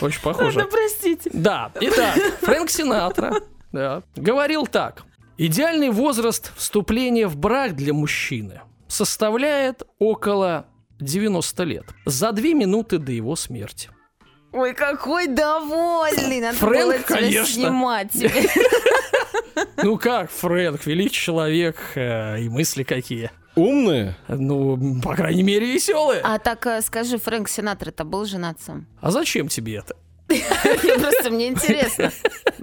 [0.03, 0.59] Очень похоже.
[0.59, 1.29] Ну, простите.
[1.33, 3.41] Да, итак, Фрэнк Синатра
[3.71, 5.03] да, говорил так.
[5.37, 10.67] Идеальный возраст вступления в брак для мужчины составляет около
[10.99, 11.85] 90 лет.
[12.05, 13.89] За две минуты до его смерти.
[14.51, 16.39] Ой, какой довольный.
[16.41, 17.45] Надо Фрэнк, было тебя конечно.
[17.45, 18.11] снимать.
[19.77, 23.31] Ну как, Фрэнк, великий человек, э, и мысли какие.
[23.55, 24.15] Умные?
[24.27, 26.21] Ну, по крайней мере, веселые.
[26.23, 28.87] А так э, скажи, Фрэнк Синатра-то был женат сам?
[28.99, 29.95] А зачем тебе это?
[30.27, 32.11] Просто мне интересно.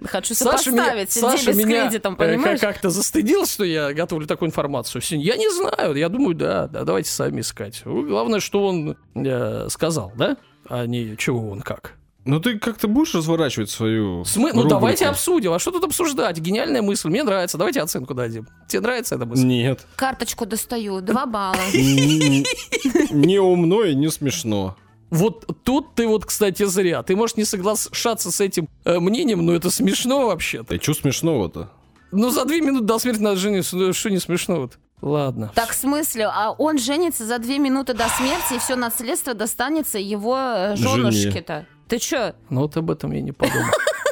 [0.07, 1.13] Хочу сопоставить.
[1.13, 5.03] Саша меня кредитом, э, как-то застыдил, что я готовлю такую информацию.
[5.11, 7.83] Я не знаю, я думаю, да, да, давайте сами искать.
[7.85, 10.37] Главное, что он э, сказал, да?
[10.69, 12.00] А не чего он как.
[12.25, 15.53] Ну ты как-то будешь разворачивать свою Смы- Ну, давайте обсудим.
[15.53, 16.39] А что тут обсуждать?
[16.39, 17.09] Гениальная мысль.
[17.09, 17.57] Мне нравится.
[17.57, 18.47] Давайте оценку дадим.
[18.69, 19.45] Тебе нравится эта мысль?
[19.45, 19.87] Нет.
[19.97, 21.57] Карточку достаю, два балла.
[21.73, 24.77] Не умно и не смешно.
[25.11, 27.03] Вот тут ты вот, кстати, зря.
[27.03, 30.77] Ты можешь не соглашаться с этим э, мнением, но это смешно вообще-то.
[30.77, 31.71] Да что смешного-то?
[32.13, 33.77] Ну, за две минуты до смерти надо жениться.
[33.77, 34.79] Ну, что не смешно вот?
[35.03, 35.51] Ладно.
[35.55, 39.99] Так в смысле, а он женится за две минуты до смерти, и все наследство достанется
[39.99, 40.91] его э, Жене.
[41.11, 41.67] женушке-то.
[41.91, 42.35] Ты чё?
[42.51, 43.67] Ну, вот об этом я не подумал.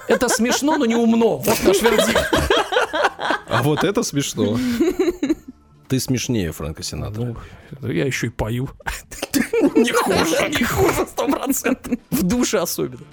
[0.09, 1.37] Это смешно, но не умно.
[1.37, 2.29] Вот наш вердикт.
[3.49, 4.59] А вот это смешно.
[5.89, 7.37] Ты смешнее Фрэнка Синатра.
[7.81, 8.68] Ну, я еще и пою.
[9.74, 11.95] Не хуже, не хуже, сто процентов.
[12.11, 13.05] В душе особенно.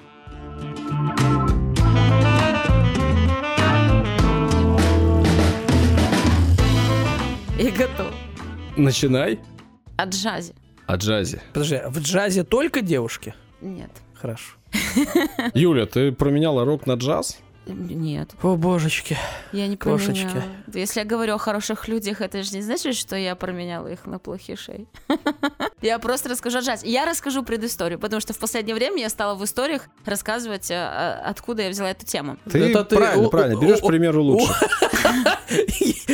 [7.57, 8.13] И готов.
[8.75, 9.39] Начинай
[9.97, 10.53] О джазе.
[10.87, 11.41] о джазе.
[11.53, 13.33] Подожди, а в джазе только девушки?
[13.61, 13.89] Нет.
[14.25, 14.55] Хорошо.
[15.53, 17.37] Юля, ты променяла рок на джаз?
[17.67, 19.15] Нет, О, божечки.
[19.51, 20.23] я не Кошечки.
[20.23, 20.43] променяла.
[20.73, 24.17] Если я говорю о хороших людях, это же не значит, что я променяла их на
[24.17, 24.87] плохишей.
[25.81, 26.87] Я просто расскажу о джазе.
[26.87, 31.29] Я расскажу предысторию, потому что в последнее время я стала в историях рассказывать, а, а,
[31.29, 32.37] откуда я взяла эту тему.
[32.49, 34.53] Ты, Это ты- правильно, о- правильно, берешь о- примеру лучше.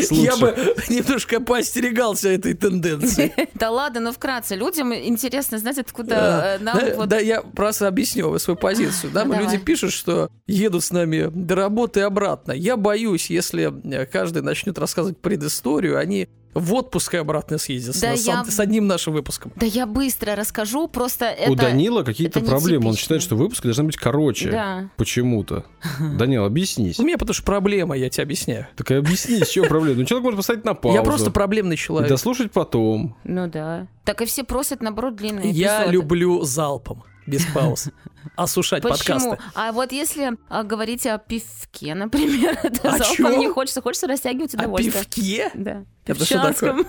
[0.10, 3.34] Я бы немножко поостерегался этой тенденции.
[3.54, 4.56] Да ладно, ну вкратце.
[4.56, 7.10] Людям интересно знать, откуда э, нам Да, вот...
[7.10, 9.12] да, я просто объясню свою позицию.
[9.14, 12.52] Да, люди пишут, что едут с нами до работы и обратно.
[12.54, 18.00] Я боюсь, если э, каждый начнет рассказывать предысторию, они в отпуск и обратно съездят с,
[18.02, 19.52] Да нас- я- с одним нашим выпуском.
[19.56, 21.52] Да я быстро расскажу, просто это...
[21.52, 22.90] У Данила какие-то проблемы.
[22.90, 24.52] Он считает, что выпуски должны быть короче.
[24.52, 24.90] Да.
[24.98, 25.66] Почему-то.
[26.18, 27.00] Данил, объяснись.
[27.00, 28.68] У меня потому что проблема, я тебе объясняю.
[28.76, 30.00] Так и объяснись, в чем проблема.
[30.00, 30.98] Ну, человек может поставить на паузу.
[30.98, 32.10] Я просто проблемный И человек.
[32.10, 33.16] дослушать потом.
[33.24, 33.88] Ну да.
[34.04, 37.90] Так и все просят, наоборот, длинные Я люблю залпом, без пауз.
[38.36, 38.98] Осушать Почему?
[38.98, 39.38] подкасты.
[39.56, 43.40] А вот если а, говорить о пивке, например, это О залпом чём?
[43.40, 44.94] не хочется, хочется растягивать О удовольствие.
[45.04, 45.52] пивке?
[45.54, 45.84] Да.
[46.06, 46.74] Это что такое?
[46.74, 46.88] Пивчанском.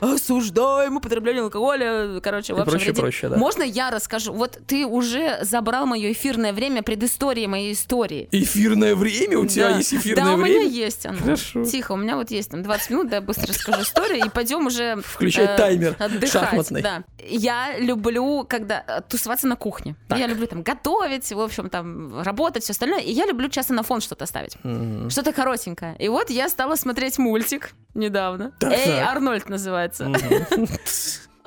[0.00, 2.20] Осуждаем употребление алкоголя.
[2.20, 3.36] Короче, в И общем, прочее, вреди- прочее, да.
[3.38, 4.32] Можно я расскажу?
[4.32, 8.28] Вот ты уже забрал мое эфирное время предыстории моей истории.
[8.30, 9.38] Эфирное время?
[9.38, 9.76] У тебя Да.
[9.78, 11.18] есть эфирное Да, у меня есть оно.
[11.18, 11.64] Хорошо.
[11.64, 14.66] Тихо, у меня вот есть там 20 минут, да, я быстро расскажу историю, и пойдем
[14.66, 14.96] уже...
[15.02, 16.30] Включай э, таймер отдыхать.
[16.30, 16.82] шахматный.
[16.82, 17.04] Да.
[17.26, 19.96] Я люблю, когда э, тусоваться на кухне.
[20.10, 23.00] Я люблю там готовить, в общем, там работать, все остальное.
[23.00, 24.56] И я люблю часто на фон что-то ставить.
[24.64, 25.08] М.
[25.10, 25.96] Что-то коротенькое.
[25.98, 28.52] И вот я стала смотреть мультик недавно.
[28.58, 29.08] Так, Эй, так.
[29.08, 30.10] Арнольд называется.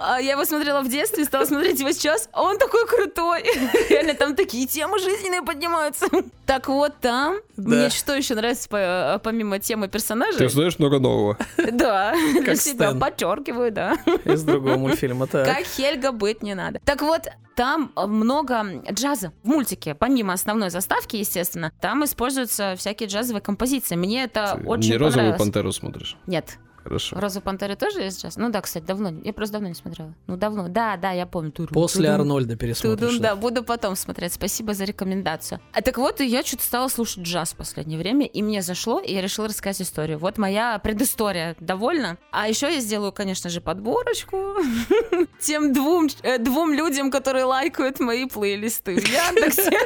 [0.01, 3.43] А я его смотрела в детстве, стала смотреть его сейчас, а он такой крутой.
[3.89, 6.05] Реально, там такие темы жизненные поднимаются.
[6.45, 7.75] Так вот, там Да.
[7.75, 10.37] мне что еще нравится по- помимо темы персонажей?
[10.39, 11.37] Ты знаешь много нового.
[11.57, 12.99] Да, Как себя Стэн.
[12.99, 13.97] подчеркиваю, да.
[14.25, 15.27] Из другого мультфильма.
[15.27, 15.45] Так.
[15.45, 16.79] Как Хельга быть не надо.
[16.85, 17.27] Так вот,
[17.59, 19.93] там э, много джаза в мультике.
[19.93, 23.97] Помимо основной заставки, естественно, там используются всякие джазовые композиции.
[23.97, 25.39] Мне это Ты очень не розовую понравилось.
[25.41, 26.15] пантеру смотришь.
[26.25, 26.57] Нет.
[26.89, 27.19] Хорошо.
[27.19, 28.35] Розовая пантера тоже есть джаз?
[28.35, 29.13] Ну да, кстати, давно.
[29.23, 30.11] Я просто давно не смотрела.
[30.25, 30.69] Ну давно.
[30.69, 31.51] Да, да, я помню.
[31.51, 33.09] Туру, После тудум, Арнольда пересмотришь.
[33.09, 34.33] тудум, да, буду потом смотреть.
[34.33, 35.61] Спасибо за рекомендацию.
[35.71, 39.13] А так вот, я что-то стала слушать джаз в последнее время, и мне зашло, и
[39.13, 40.17] я решила рассказать историю.
[40.17, 41.55] Вот моя предыстория.
[41.59, 42.17] Довольна?
[42.31, 44.55] А еще я сделаю, конечно же, подборочку
[45.39, 49.77] тем двум, э, двум людям, которые лайкают мои плейлисты в Яндексе.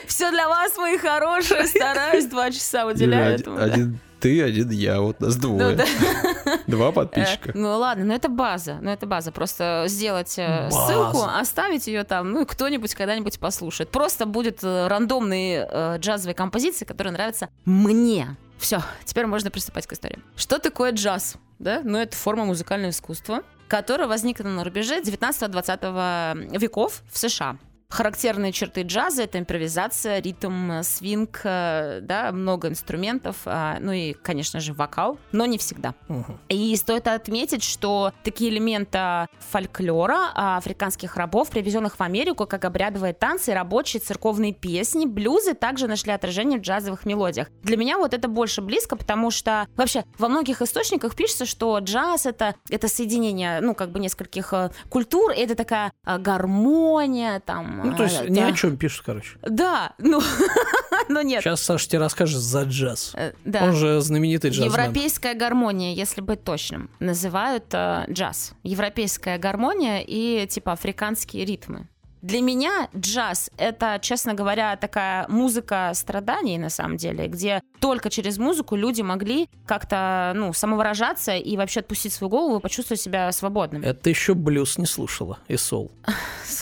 [0.08, 1.68] Все для вас, мои хорошие.
[1.68, 3.58] Стараюсь два часа уделяю Один, этому.
[3.62, 5.76] один ты, один я, вот нас Ну двое.
[5.76, 5.84] да.
[6.66, 7.52] Два Э, подписчика.
[7.54, 9.32] Ну ладно, ну это база, ну это база.
[9.32, 10.86] Просто сделать э, База.
[10.86, 13.90] ссылку, оставить ее там, ну и кто-нибудь когда-нибудь послушает.
[13.90, 18.36] Просто будет э, рандомные э, джазовые композиции, которые нравятся мне.
[18.58, 20.18] Все, теперь можно приступать к истории.
[20.36, 21.36] Что такое джаз?
[21.58, 21.80] Да?
[21.82, 27.56] Ну это форма музыкального искусства, которая возникла на рубеже 19-20 веков в США.
[27.90, 34.12] Характерные черты джаза— это импровизация, ритм, э, свинг, э, да, много инструментов, а, ну и,
[34.12, 35.94] конечно же, вокал, но не всегда.
[36.06, 36.38] Мгм.
[36.48, 43.12] И стоит отметить, что такие элементы фольклора а, африканских рабов, привезенных в Америку, как обрядовые
[43.12, 47.48] танцы, рабочие церковные песни, блюзы, также нашли отражение в джазовых мелодиях.
[47.64, 52.24] Для меня вот это больше близко, потому что вообще во многих источниках пишется, что джаз
[52.24, 57.79] это, это соединение, ну, как бы нескольких э, культур, это такая а, гармония, там...
[57.84, 58.48] Ну, то есть а, ни да.
[58.48, 59.36] о чем пишут, короче.
[59.42, 60.20] Да, ну,
[61.08, 61.42] но нет.
[61.42, 63.12] Сейчас Саша тебе расскажет за джаз.
[63.14, 63.64] Э, Да.
[63.64, 64.72] Он же знаменитый джазмен.
[64.72, 68.52] Европейская гармония, если быть точным, называют э, джаз.
[68.62, 71.88] Европейская гармония и типа африканские ритмы.
[72.22, 78.38] Для меня джаз— это, честно говоря, такая музыка страданий, на самом деле, где только через
[78.38, 83.86] музыку люди могли как-то, ну, самовыражаться и вообще отпустить свою голову и почувствовать себя свободными.
[83.86, 85.90] Это еще блюз не слушала и сол.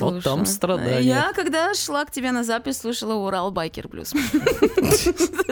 [0.00, 1.00] Вот там страдания.
[1.00, 4.12] Я, когда шла к тебе на запись, слушала Урал Байкер Блюз.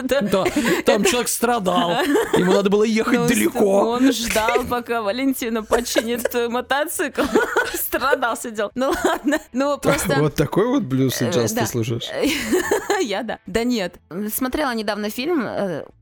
[0.03, 0.45] Да.
[0.85, 1.91] Там человек страдал.
[2.37, 3.89] Ему надо было ехать далеко.
[3.89, 7.23] Он ждал, пока Валентина починит мотоцикл.
[7.73, 8.71] Страдал, сидел.
[8.75, 9.39] Ну ладно.
[9.51, 9.96] Ну просто...
[10.05, 12.09] Вот такой вот блюз и Э, джаз ты слушаешь?
[13.01, 13.39] Я да.
[13.45, 13.99] Да нет.
[14.33, 15.45] Смотрела недавно фильм.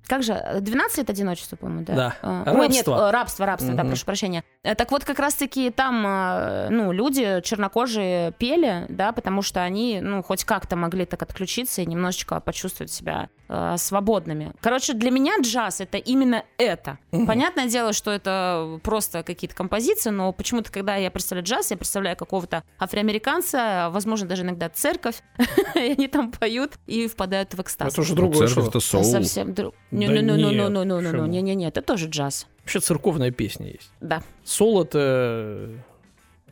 [0.06, 0.58] Э, Как же?
[0.62, 1.94] 12 лет одиночества, по-моему, да?
[2.22, 2.46] Да.
[2.46, 3.08] Э, Ой, нет, Рабство.
[3.08, 4.44] э, рабство, рабство, да, прошу прощения.
[4.64, 10.00] Э, Так вот, как раз-таки там, э, ну, люди чернокожие пели, да, потому что они,
[10.02, 14.54] ну, хоть как-то могли так отключиться и немножечко почувствовать себя э, свободными.
[14.62, 16.98] Короче, для меня джаз— это именно это.
[17.12, 17.28] Мгм.
[17.28, 22.18] Понятное дело, что это просто какие-то композиции, но почему-то, когда я представляю джаз, я представляю
[22.18, 25.22] какого-то афроамериканца, возможно, даже иногда церковь,
[25.76, 27.94] и они там поют и впадают в экстаз.
[27.94, 28.64] Это уже другое шоу.
[28.66, 29.04] Церковь-то соул.
[29.04, 29.76] Совсем друг.
[29.96, 31.26] Да Не, не, не, не, нет, не, не, не, почему?
[31.26, 32.48] не, не, не, это тоже джаз.
[32.62, 33.90] Вообще церковная песня есть.
[34.02, 34.22] Да.
[34.44, 35.70] Сол это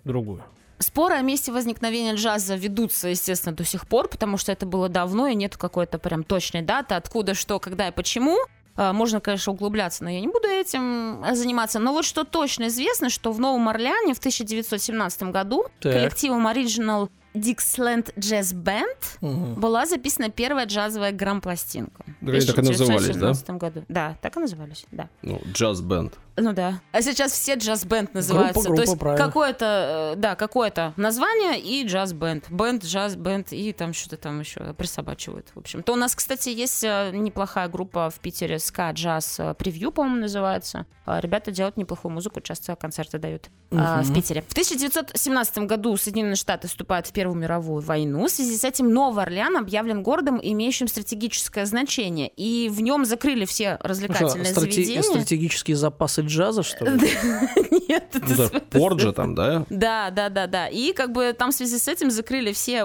[0.04, 0.44] другое.
[0.80, 5.28] Споры о месте возникновения джаза ведутся, естественно, до сих пор, потому что это было давно,
[5.28, 8.38] и нет какой-то прям точной даты, откуда, что, когда и почему.
[8.76, 11.78] Можно, конечно, углубляться, но я не буду этим заниматься.
[11.80, 15.94] Но вот что точно известно, что в Новом Орлеане в 1917 году Так.
[15.94, 19.56] коллективом Original Dixieland Jazz Band Мгм.
[19.60, 22.04] была записана первая джазовая грамм-пластинка.
[22.22, 23.30] В Так и назывались, да?
[23.32, 23.84] 1917 году.
[23.90, 25.10] Да, так и назывались, да.
[25.22, 26.14] Ну, джаз-бенд.
[26.36, 26.82] Ну да.
[26.92, 28.62] А сейчас все джаз-бенд называются.
[28.62, 29.26] группа, То есть правильно.
[29.26, 32.50] какое-то, э, да, какое-то название и джаз-бенд.
[32.50, 35.50] Бенд, джаз-бенд и там что-то там еще присобачивают.
[35.54, 39.92] В общем, то у нас, кстати, есть э, неплохая группа в Питере ска джаз превью,
[39.92, 40.88] по-моему, называется.
[41.06, 44.14] А Ребята делают неплохую музыку, часто концерты дают а, в.
[44.14, 44.42] Питере.
[44.42, 48.26] В 1917 году Соединенные Штаты вступают в Первую мировую войну.
[48.28, 52.30] В связи с этим Новый Орлеан объявлен городом, имеющим стратегическое значение.
[52.30, 55.04] И в нем закрыли все развлекательные страте- заведения.
[55.04, 56.92] стратегические запасы джаза, что ли?
[57.88, 58.36] Нет, это Ну,
[59.00, 59.66] же там, да?
[59.70, 60.68] Да, да, да, да.
[60.68, 62.84] И как бы там в связи с этим закрыли все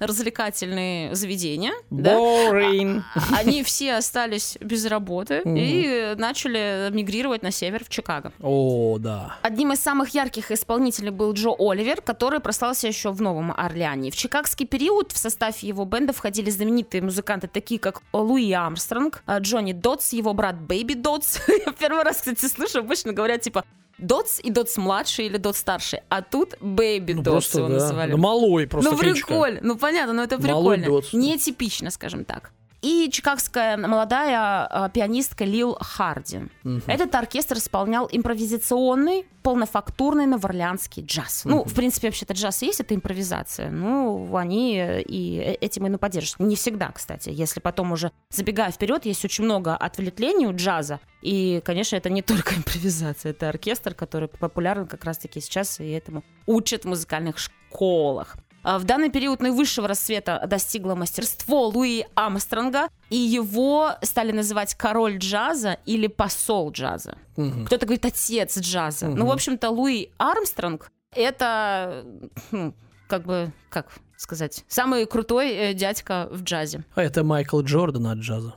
[0.00, 1.72] увеселительно-развлекательные заведения.
[1.90, 2.14] да.
[2.14, 3.02] Boring.
[3.36, 5.56] Они все остались без работы Мгм.
[5.56, 8.32] и начали мигрировать на север в Чикаго.
[8.40, 9.36] О, да.
[9.42, 14.10] Одним из самых ярких исполнителей был Джо Оливер, который прослался еще в Новом Орлеане.
[14.10, 19.38] В чикагский период в состав его бенда входили знаменитые музыканты, такие как Луи Армстронг, а,
[19.38, 21.40] Джонни Дотс, его брат Бэйби Дотс.
[21.66, 23.64] Я первый раз, кстати, слышу, обычно говорят типа
[23.98, 27.74] Дотс и Дотс младший или Дотс старший, а тут Бэйби Ну, Дотс его да.
[27.74, 28.10] называли.
[28.12, 29.60] Да малой просто ну, прикольно.
[29.62, 30.86] Ну, понятно, но это Малой прикольно.
[30.86, 31.12] Дотс.
[31.12, 32.52] Нетипично, скажем так.
[32.80, 36.42] и чикагская молодая а, пианистка Лил Харди.
[36.86, 41.42] Этот оркестр исполнял импровизационный, полнофактурный новоорлеанский джаз.
[41.44, 43.70] Ну, в принципе, вообще-то джаз есть, это импровизация.
[43.70, 46.48] Ну, они и э, этим и ну, поддерживают.
[46.48, 47.30] Не всегда, кстати.
[47.30, 51.00] Если потом уже, забегая вперед, есть очень много отвлечений у джаза.
[51.22, 56.24] И, конечно, это не только импровизация, это оркестр, который популярен как раз-таки сейчас, и этому
[56.46, 58.36] учат в музыкальных школах.
[58.62, 65.18] А В данный период наивысшего расцвета достигло мастерство Луи Амстронга, и его стали называть король
[65.18, 67.16] джаза или посол джаза.
[67.34, 69.08] Кто-то говорит отец джаза.
[69.08, 72.04] Ну, в общем-то, Луи Армстронг— это,
[72.50, 72.74] ну,
[73.06, 76.84] как бы, как сказать, самый крутой э, дядька в джазе.
[76.94, 78.54] А это Майкл Джордан от джаза.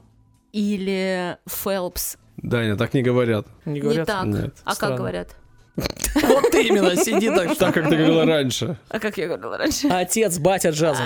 [0.52, 2.18] Или Фелпс.
[2.38, 3.46] Даня, так не говорят.
[3.66, 4.08] Не Не говорят?
[4.08, 4.26] так.
[4.26, 4.92] Нет, а странно.
[4.96, 5.36] как говорят?
[5.76, 7.56] Вот именно, сиди так.
[7.58, 8.78] Так, как ты говорила раньше.
[8.90, 9.88] А как я говорила раньше?
[9.88, 11.04] Отец, батя джаза.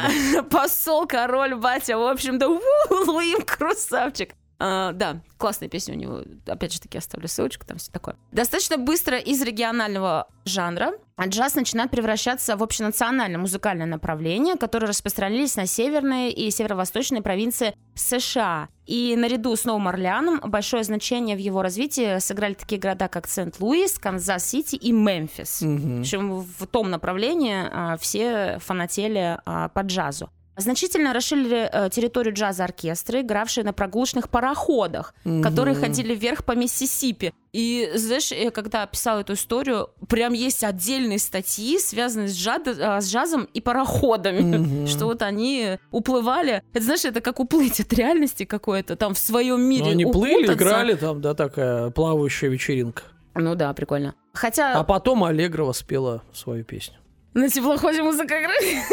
[0.50, 2.60] Посол, король, батя, в общем-то, у,
[3.06, 4.34] Луи красавчик.
[4.68, 6.24] А, да, классная песня у него.
[6.48, 8.16] Опять же таки оставлю ссылочку, там все такое.
[8.32, 10.94] Достаточно быстро из регионального жанра
[11.24, 18.70] джаз начинает превращаться в общенациональное музыкальное направление, которое распространились на северные и северо-восточные провинции США.
[18.88, 24.00] И наряду с Новым Орлеаном большое значение в его развитии сыграли такие города, как Сент-Луис,
[24.00, 25.62] Канзас-Сити и Мемфис.
[25.62, 30.30] В общем, в том направлении а, все фанатели а, по джазу.
[30.58, 37.34] Значительно расширили э, территорию джаза-оркестры, игравшие на прогулочных пароходах, которые ходили вверх по Миссисипи.
[37.52, 43.00] И, знаешь, я когда писала эту историю, прям есть отдельные статьи, связанные с, джад- а,
[43.02, 46.62] с джазом и пароходами, что вот они уплывали.
[46.74, 50.46] Это, знаешь, это как уплыть от реальности какой-то, там в своем мире Ну, они плыли,
[50.46, 50.56] укутаться.
[50.64, 53.04] играли, там, да, такая плавающая вечеринка.
[53.36, 54.16] Ну да, прикольно.
[54.34, 56.96] Хотя А потом Аллегрова спела свою песню.
[57.36, 58.86] На теплоходе музыка играет.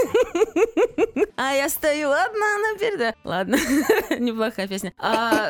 [1.37, 3.15] А я стою одна наперед.
[3.23, 3.57] Ладно,
[4.19, 4.93] неплохая песня.
[4.99, 5.49] А,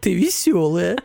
[0.00, 0.98] Ты веселая.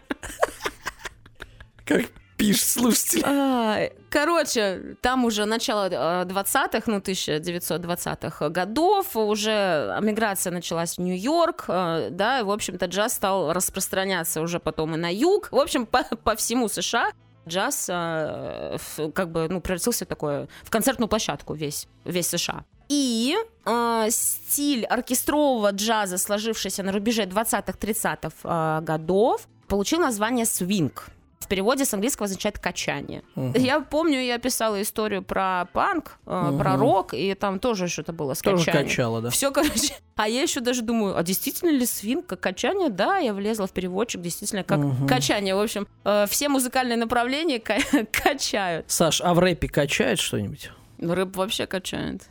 [1.85, 2.05] Как
[2.35, 3.21] пишет слушатель.
[3.23, 11.65] а, Короче, там уже начало э, 20-х, ну, 1920-х годов, уже миграция началась в Нью-Йорк,
[11.67, 15.51] э, да, и, в общем-то, джаз стал распространяться уже потом и на юг.
[15.51, 17.11] В общем, по, по всему США
[17.49, 18.77] джаз э,
[19.13, 22.63] как бы, ну, превратился в такое, в концертную площадку весь, весь США.
[22.89, 23.35] И
[23.65, 31.09] э, стиль оркестрового джаза, сложившийся на рубеже 20-30-х э, годов, получил название свинг.
[31.49, 33.23] В переводе с английского означает качание.
[33.55, 38.35] Я помню, я писала историю про панк, э, про рок, и там тоже что-то было
[38.35, 38.87] с Тоже качанием.
[38.87, 39.29] качала, да.
[39.31, 39.95] Все, короче.
[40.15, 42.89] А я еще даже думаю, а действительно ли свинг как качание?
[42.89, 45.55] Да, я влезла в переводчик, действительно как качание.
[45.55, 47.79] В общем, э, все музыкальные направления ка-
[48.11, 48.85] качают.
[48.91, 50.69] Саш, а в рэпе качает что-нибудь?
[50.99, 52.27] Рэп вообще качает.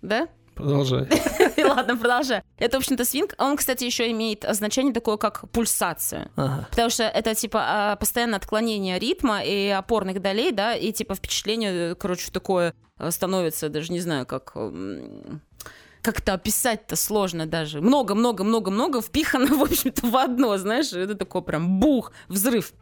[0.00, 0.28] Да?
[0.60, 1.08] Продолжай.
[1.64, 2.42] Ладно, продолжай.
[2.58, 3.34] Это, в общем-то, свинг.
[3.38, 6.30] Он, кстати, еще имеет значение такое, как пульсация.
[6.36, 6.66] Ага.
[6.70, 7.60] Потому что это, типа,
[7.92, 13.68] а, постоянное отклонение ритма и опорных долей, да, и, типа, впечатление, короче, такое а, становится,
[13.68, 14.52] даже не знаю, как...
[14.54, 15.40] м,
[16.02, 17.80] Как это описать-то сложно даже.
[17.82, 22.72] Много-много-много-много впихано, в общем-то, в одно, знаешь, это такой прям бух, взрыв,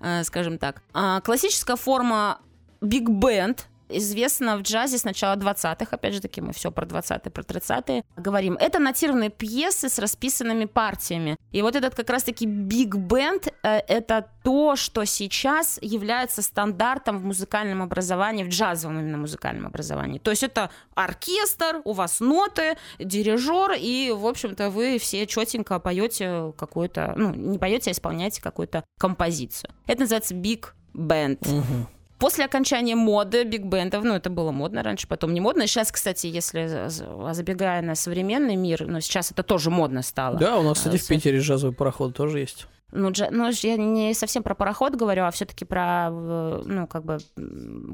[0.00, 0.82] э, скажем так.
[0.92, 2.38] А, классическая форма
[2.80, 7.42] биг-бенд известна в джазе с начала 20-х, опять же таки мы все про 20-е, про
[7.42, 8.56] 30-е говорим.
[8.60, 11.36] Это нотированные пьесы с расписанными партиями.
[11.52, 17.82] И вот этот как раз-таки биг-бенд э, это то, что сейчас является стандартом в музыкальном
[17.82, 20.18] образовании, в джазовом именно музыкальном образовании.
[20.18, 26.52] То есть это оркестр, у вас ноты, дирижер, и, в общем-то, вы все четенько поете
[26.58, 29.70] какую-то, ну, не поете, а исполняете какую-то композицию.
[29.86, 31.40] Это называется биг-бенд.
[31.46, 31.88] Мгм.
[32.18, 35.66] После окончания моды биг-бендов, ну, это было модно раньше, потом не модно.
[35.66, 40.38] Сейчас, кстати, если за- за- забегая на современный мир, ну, сейчас это тоже модно стало.
[40.38, 42.66] Да, у нас, кстати, Э, в Питере джазовый пароход тоже есть.
[42.92, 47.18] Ну, джа- ну, я не совсем про пароход говорю, а все-таки про, ну, как бы,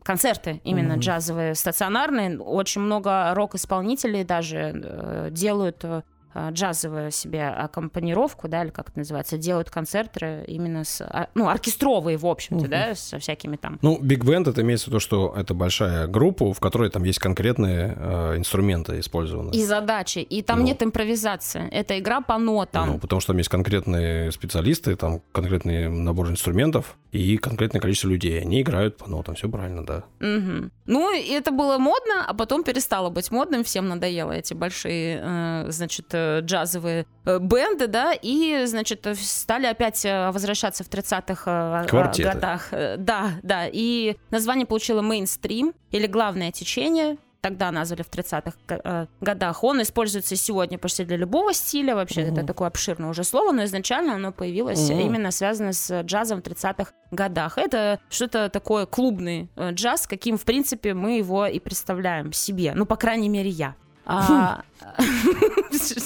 [0.05, 2.39] концерты именно джазовые, стационарные.
[2.39, 6.03] Очень много рок-исполнителей даже э, делают э,
[6.51, 12.16] джазовую себе аккомпанировку, да, или как это называется, делают концерты именно с, а, ну, оркестровые,
[12.16, 15.55] в общем-то, да, со всякими там Ну, Big Band это имеется в виду, что это
[15.55, 19.51] большая группа, в которой там есть конкретные э, инструменты использованы.
[19.53, 20.64] и задачи, и там Ну.
[20.66, 21.68] нет импровизации.
[21.70, 22.87] Это игра по нотам.
[22.93, 28.41] Ну, потому что там есть конкретные специалисты, там конкретный набор инструментов и конкретное количество людей.
[28.41, 30.05] Они играют по нотам, все правильно, да.
[30.20, 30.70] Мгм.
[30.87, 35.66] Ну, и это было модно, а потом перестало быть модным, всем надоело эти большие, э,
[35.70, 41.43] значит, э, джазовые э, бенды, да, и, значит, э, стали опять э, возвращаться в 30-х
[41.83, 42.31] э, э, Квартеты.
[42.31, 42.68] годах.
[42.73, 49.07] Э, Да, да, и название получило мейнстрим, или главное течение, тогда назвали в 30-х э,
[49.20, 51.97] годах, он используется сегодня почти для любого стиля.
[51.97, 52.35] Вообще, Мгм.
[52.37, 55.01] это такое обширное уже слово, но изначально оно появилось Мгм.
[55.01, 57.59] именно связано с джазом в 30-х годах.
[57.59, 62.75] Это что-то такое клубный э, джаз, каким, в принципе, мы его и представляем себе.
[62.77, 63.75] Ну, по крайней мере, я.
[64.05, 64.63] А,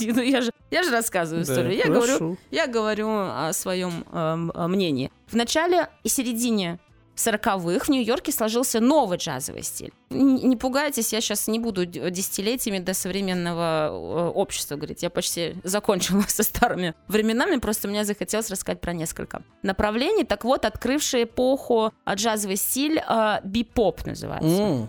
[0.01, 1.75] ну, я же, я же рассказываю Да, историю.
[1.77, 2.19] Я хорошо.
[2.19, 5.11] говорю, я говорю о своем эм, э, мнении.
[5.29, 6.79] В начале и середине
[7.17, 9.93] 40-х в Нью-Йорке сложился новый джазовый стиль.
[10.11, 15.03] Н- Не пугайтесь, я сейчас не буду десятилетиями до современного э, общества говорить.
[15.03, 20.25] Я почти закончила со старыми временами, просто мне захотелось рассказать про несколько направлений.
[20.25, 24.63] Так вот, открывший эпоху э, джазовый стиль э, бипоп называется.
[24.63, 24.89] М,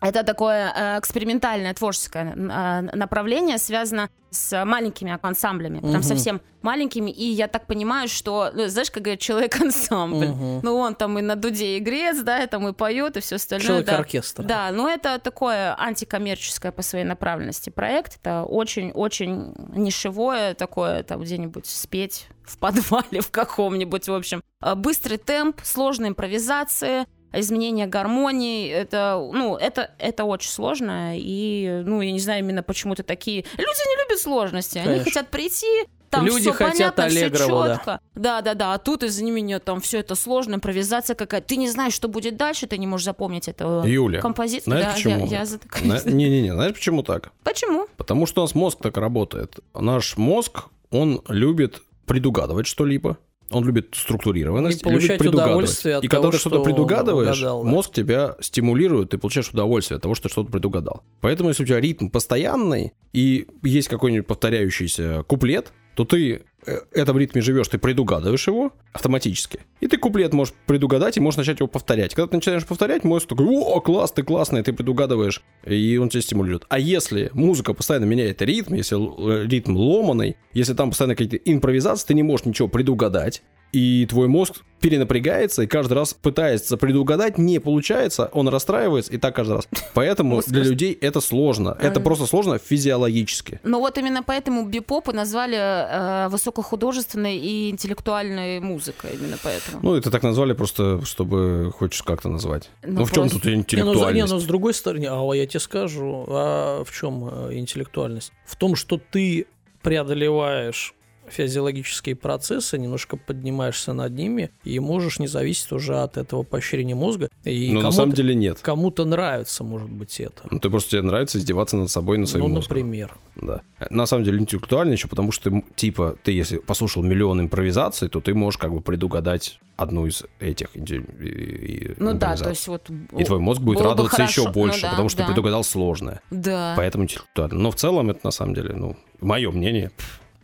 [0.00, 6.02] Это такое э, экспериментальное творческое э, направление, связано с маленькими ансамблями, прям Мгм.
[6.02, 7.10] совсем маленькими.
[7.10, 10.26] И я так понимаю, что, ну, знаешь, как говорят, человек-ансамбль.
[10.28, 10.60] Мгм.
[10.62, 13.66] Ну, он там и на дуде игрец, да, и там и поет, и все остальное.
[13.68, 13.74] да.
[13.74, 14.42] Человек-оркестр.
[14.44, 18.18] Да, но это такое антикоммерческое по своей направленности проект.
[18.22, 24.42] Это очень-очень нишевое такое, там где-нибудь спеть в подвале в каком-нибудь, в общем.
[24.60, 32.00] А, Быстрый темп, сложная импровизация, изменение гармонии, это, ну, это, это очень сложно, и, ну,
[32.00, 33.44] я не знаю именно почему-то такие...
[33.56, 35.04] Люди не любят сложности, они Конечно.
[35.04, 37.74] хотят прийти, там Люди все хотят понятно, все Аллегрова, да.
[37.76, 38.00] четко.
[38.14, 38.74] Да, да, да.
[38.74, 41.46] А тут из-за меня там все это сложно, импровизация какая-то.
[41.48, 44.62] Ты не знаешь, что будет дальше, ты не можешь запомнить этого Юля, композицию.
[44.64, 45.26] знаешь, да, почему?
[45.26, 46.04] я, я затыкаюсь.
[46.06, 47.32] Не-не-не, знаешь почему так?
[47.44, 47.86] Почему?
[47.96, 49.58] Потому что у нас мозг так работает.
[49.74, 53.18] Наш мозг, он любит предугадывать что-либо.
[53.50, 55.48] Он любит структурированность, И получать любит предугадывать.
[55.50, 57.68] удовольствие от И когда того, ты что-то что предугадываешь, угадал, да.
[57.70, 61.02] мозг тебя стимулирует, ты получаешь удовольствие от того, что ты что-то предугадал.
[61.20, 67.18] Поэтому, если у тебя ритм постоянный и есть какой-нибудь повторяющийся куплет, то ты э, этом
[67.18, 69.58] ритме живешь, ты предугадываешь его автоматически.
[69.80, 72.14] И ты куплет можешь предугадать и можешь начать его повторять.
[72.14, 76.22] Когда ты начинаешь повторять, мозг такой, о, класс, ты классный, ты предугадываешь, и он тебя
[76.22, 76.66] стимулирует.
[76.68, 82.06] А если музыка постоянно меняет ритм, если э, ритм ломаный, если там постоянно какие-то импровизации,
[82.06, 83.42] ты не можешь ничего предугадать,
[83.72, 89.34] и твой мозг перенапрягается, и каждый раз пытается предугадать, не получается, он расстраивается, и так
[89.34, 89.68] каждый раз.
[89.94, 91.76] Поэтому для людей это сложно.
[91.80, 93.60] Это просто сложно физиологически.
[93.64, 99.10] Ну вот именно поэтому бипоп и назвали э, высокохудожественной и интеллектуальной музыкой.
[99.14, 99.80] Именно поэтому.
[99.82, 102.70] Ну, это так назвали просто, чтобы хочешь как-то назвать.
[102.84, 104.14] Ну, Ну, в чем тут Не, ну, интеллектуальность?
[104.14, 108.32] не, ну, с другой стороны, а я тебе скажу, а в чем э, интеллектуальность?
[108.44, 109.46] В том, что ты
[109.82, 110.94] преодолеваешь
[111.30, 117.28] физиологические процессы, немножко поднимаешься над ними и можешь не зависеть уже от этого поощрения мозга.
[117.44, 118.58] И Но на кому-то, самом деле нет.
[118.60, 120.42] кому-то нравится, может быть, это.
[120.50, 122.76] Ну, ты просто тебе нравится издеваться над собой, над своим ну, мозгом.
[122.76, 123.16] например.
[123.36, 123.62] Да.
[123.90, 128.20] На самом деле интеллектуально еще потому, что ты, типа, ты если послушал миллион импровизаций, то
[128.20, 132.90] ты можешь как бы предугадать одну из этих Ну да, то есть вот...
[133.16, 134.52] И твой мозг будет радоваться еще хорошо.
[134.52, 135.24] больше, Ну да, потому что да.
[135.24, 136.20] ты предугадал сложное.
[136.30, 136.74] Да.
[136.76, 137.58] Поэтому интеллектуально.
[137.58, 139.92] Но в целом это на самом деле, ну, мое мнение.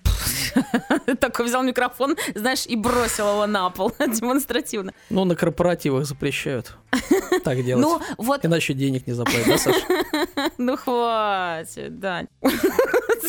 [1.20, 4.92] Такой взял микрофон, знаешь, и бросил его на пол демонстративно.
[5.10, 6.72] Ну, на корпоративах запрещают
[7.44, 7.82] так делать.
[7.82, 10.50] Ну, вот, Иначе денег не заплатят, да, Саша?
[10.58, 12.22] ну хватит, да.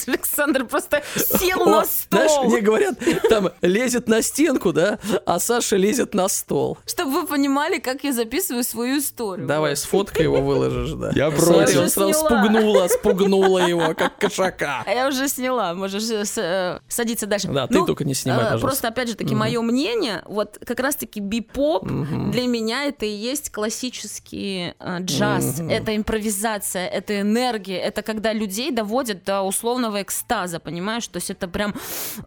[0.07, 2.45] Александр просто сел О, на Знаешь, стол.
[2.45, 2.99] мне говорят,
[3.29, 6.77] там лезет на стенку, да, а Саша лезет на стол.
[6.85, 9.47] Чтобы вы понимали, как я записываю свою историю.
[9.47, 9.79] Давай, Вот.
[9.79, 11.11] сфоткай его, выложишь, да.
[11.15, 11.79] Я против.
[11.79, 12.13] он сразу Сняла.
[12.29, 14.83] спугнула, спугнула его, как кошака.
[14.85, 16.81] А я уже сняла, можешь э, с-
[17.19, 17.47] садиться дальше.
[17.49, 18.67] Да, ты только не снимай, э, пожалуйста.
[18.67, 23.51] Просто, опять же таки, мое мнение, вот как раз-таки бипоп для меня это и есть
[23.51, 25.59] классический э, джаз.
[25.59, 31.07] Это импровизация, это энергия, это когда людей доводят до условного экстаза, понимаешь?
[31.07, 31.73] То есть это прям...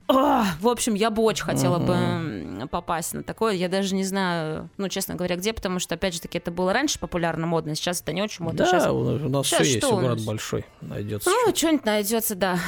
[0.08, 3.54] а, В общем, я бы очень хотела бы попасть на такое.
[3.54, 6.72] Я даже не знаю, ну, честно говоря, где, потому что, опять же таки, это было
[6.72, 8.64] раньше популярно, модно, сейчас это не очень модно.
[8.66, 11.30] Сейчас Да, у у нас все есть, город большой найдется.
[11.30, 12.58] ну, что-нибудь найдется, да.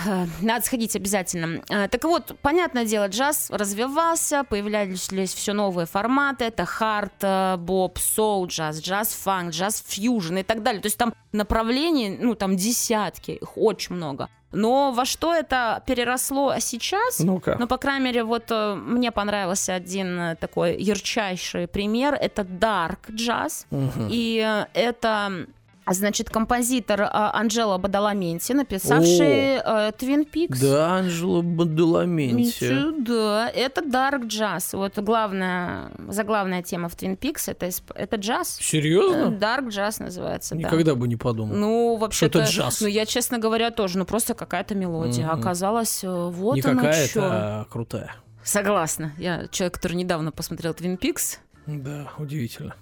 [0.40, 1.62] Надо сходить обязательно.
[1.68, 6.44] Э, Так вот, понятное дело, джаз развивался, появлялись все новые форматы.
[6.44, 10.82] Это хард, э, боб, соул, джаз, джаз-фанк, джаз-фьюжн и так далее.
[10.82, 14.28] То есть там направлений, ну, там десятки, их очень много.
[14.52, 17.20] Но во что это переросло сейчас?
[17.20, 17.56] Ну-ка.
[17.58, 22.14] Ну, по крайней мере, вот э, мне понравился один э, такой ярчайший пример.
[22.14, 23.66] Это dark джаз.
[23.70, 24.08] Мгм.
[24.10, 25.46] И это,
[25.86, 30.58] значит, композитор э, Анджело Бадаламенти, написавший э, Twin Peaks.
[30.60, 33.00] Да, Анжела Бадаламенти.
[33.00, 34.74] Да, это dark джаз.
[34.74, 38.58] Вот главная, заглавная тема в Twin Peaks это, это джаз.
[38.60, 39.36] Э, Серьезно?
[39.36, 40.60] Dark джаз называется, да.
[40.60, 41.54] Никогда бы не подумал.
[41.54, 42.80] Ну, вообще это джаз?
[42.80, 45.26] Ну, я, честно говоря, тоже, ну, просто какая-то мелодия.
[45.26, 45.40] Мгм.
[45.40, 47.20] Оказалось, э, вот не оно чё.
[47.22, 48.14] а крутая.
[48.42, 49.12] Согласна.
[49.18, 51.38] Я человек, который недавно посмотрел Twin Peaks.
[51.66, 52.74] Да, удивительно.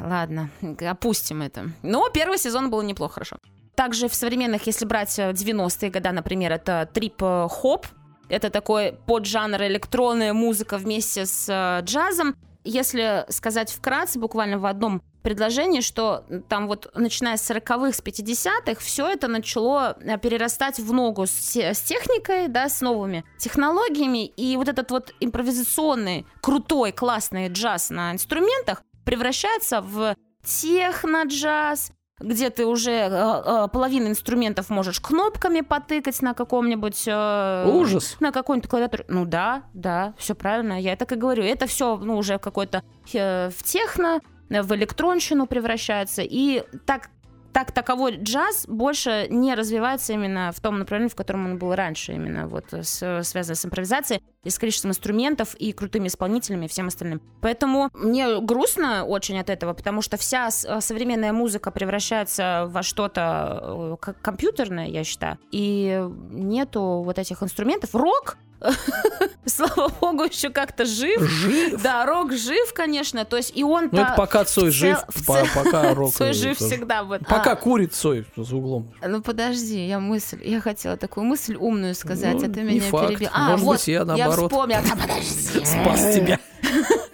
[0.00, 0.50] Ладно,
[0.80, 1.70] опустим это.
[1.82, 3.36] Но первый сезон был неплохо, хорошо.
[3.74, 7.86] Также в современных, если брать 90-е годы, например, это трип-хоп,
[8.28, 12.36] это такой поджанр электронная музыка вместе с э, джазом.
[12.62, 18.80] Если сказать вкратце, буквально в одном предложении, что там вот начиная с 40-х, с 50-х,
[18.80, 24.56] все это начало э, перерастать в ногу с, с техникой, да, с новыми технологиями, и
[24.56, 30.14] вот этот вот импровизационный, крутой, классный джаз на инструментах превращается в
[30.44, 37.04] техно-джаз, где ты уже э, э, половину инструментов можешь кнопками потыкать на каком-нибудь...
[37.06, 38.16] Э, Ужас.
[38.20, 39.04] На какой-нибудь клавиатуре.
[39.08, 41.42] Ну да, да, все правильно, я так и говорю.
[41.42, 42.82] Это все ну, уже какой-то
[43.12, 46.22] э, в техно, в электронщину превращается.
[46.22, 47.10] И так
[47.52, 52.12] так таковой джаз больше не развивается именно в том направлении, в котором он был раньше,
[52.12, 56.88] именно вот с, связано с импровизацией и с количеством инструментов и крутыми исполнителями и всем
[56.88, 57.20] остальным.
[57.40, 64.12] Поэтому мне грустно очень от этого, потому что вся современная музыка превращается во что-то э,
[64.22, 67.94] компьютерное, я считаю, и нету вот этих инструментов.
[67.94, 68.38] Рок
[69.46, 71.20] слава богу, еще как-то жив.
[71.20, 71.82] Жив?
[71.82, 73.24] Да, Рок жив, конечно.
[73.24, 73.88] То есть и он...
[73.92, 76.12] Ну, это пока Цой жив, пока Рок...
[76.12, 77.02] Цой жив всегда.
[77.02, 77.26] Вот.
[77.26, 77.56] Пока а.
[77.56, 78.92] курит Цой за углом.
[79.06, 80.40] Ну, подожди, я мысль...
[80.44, 83.28] Я хотела такую мысль умную сказать, ну, а ты меня перебил.
[83.32, 84.52] А, Может вот, быть, я наоборот.
[84.52, 84.82] Я вспомнила.
[85.00, 85.64] подожди.
[85.64, 86.38] Спас тебя.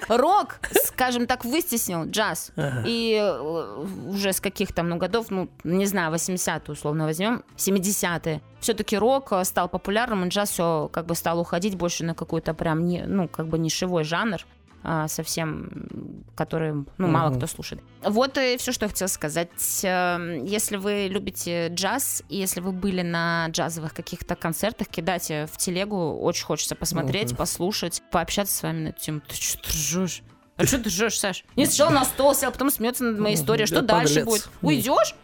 [0.08, 2.52] Рок, скажем так, выстеснил джаз.
[2.56, 2.84] Ага.
[2.86, 8.40] И э, уже с каких там ну, годов, ну, не знаю, 80-е условно возьмем, 70-е.
[8.66, 12.52] Все-таки рок э, стал популярным, и джаз все как бы стал уходить больше на какой-то
[12.52, 14.44] прям, не, ну, как бы нишевой жанр
[14.82, 17.36] а, совсем, который, ну, мало mm-hmm.
[17.36, 17.80] кто слушает.
[18.02, 19.50] Вот и все, что я хотела сказать.
[19.84, 25.56] Эм, если вы любите джаз, и если вы были на джазовых каких-то концертах, кидайте в
[25.58, 27.36] телегу, очень хочется посмотреть, mm-hmm.
[27.36, 29.20] послушать, пообщаться с вами на эту тему.
[29.28, 30.22] Ты что ты ржешь?
[30.56, 31.44] А что ты ржешь, Саш?
[31.54, 33.66] Не сначала на стол сел, потом смеется над моей историей.
[33.66, 34.48] Что дальше будет?
[34.60, 35.14] Уйдешь?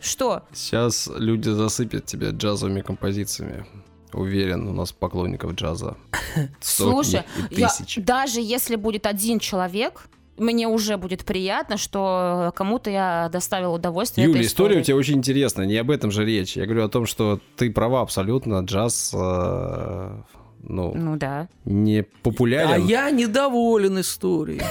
[0.00, 0.42] Что?
[0.52, 3.66] Сейчас люди засыпят тебя джазовыми композициями.
[4.12, 5.96] Уверен, у нас поклонников джаза.
[6.60, 13.74] Слушай, я, даже если будет один человек, мне уже будет приятно, что кому-то я доставил
[13.74, 14.26] удовольствие.
[14.26, 16.56] Юля, история у тебя очень интересная, не об этом же речь.
[16.56, 20.22] Я говорю о том, что ты права абсолютно, джаз, э,
[20.62, 21.48] ну, ну да.
[21.64, 22.70] не популярен.
[22.70, 24.62] А я недоволен историей.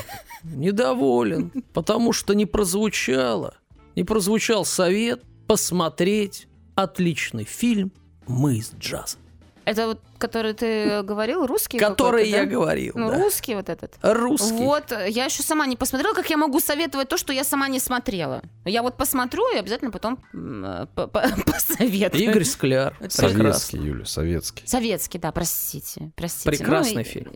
[0.44, 3.56] Недоволен, потому что не прозвучало,
[4.00, 7.92] не прозвучал совет посмотреть отличный фильм
[8.28, 9.18] «Мы из джаза».
[9.66, 11.78] Это вот, который ты говорил, русский?
[11.78, 12.46] Который я да?
[12.46, 13.20] говорил, Ну, да.
[13.20, 13.98] русский вот этот.
[14.02, 14.54] Русский.
[14.54, 17.80] Вот, я еще сама не посмотрела, как я могу советовать то, что я сама не
[17.80, 18.42] смотрела.
[18.64, 22.24] Я вот посмотрю и обязательно потом э, посоветую.
[22.24, 22.96] Игорь Скляр.
[23.10, 24.66] Советский, Юля, советский.
[24.66, 26.14] Советский, да, простите.
[26.16, 26.50] простите.
[26.50, 27.34] Прекрасный ну, фильм.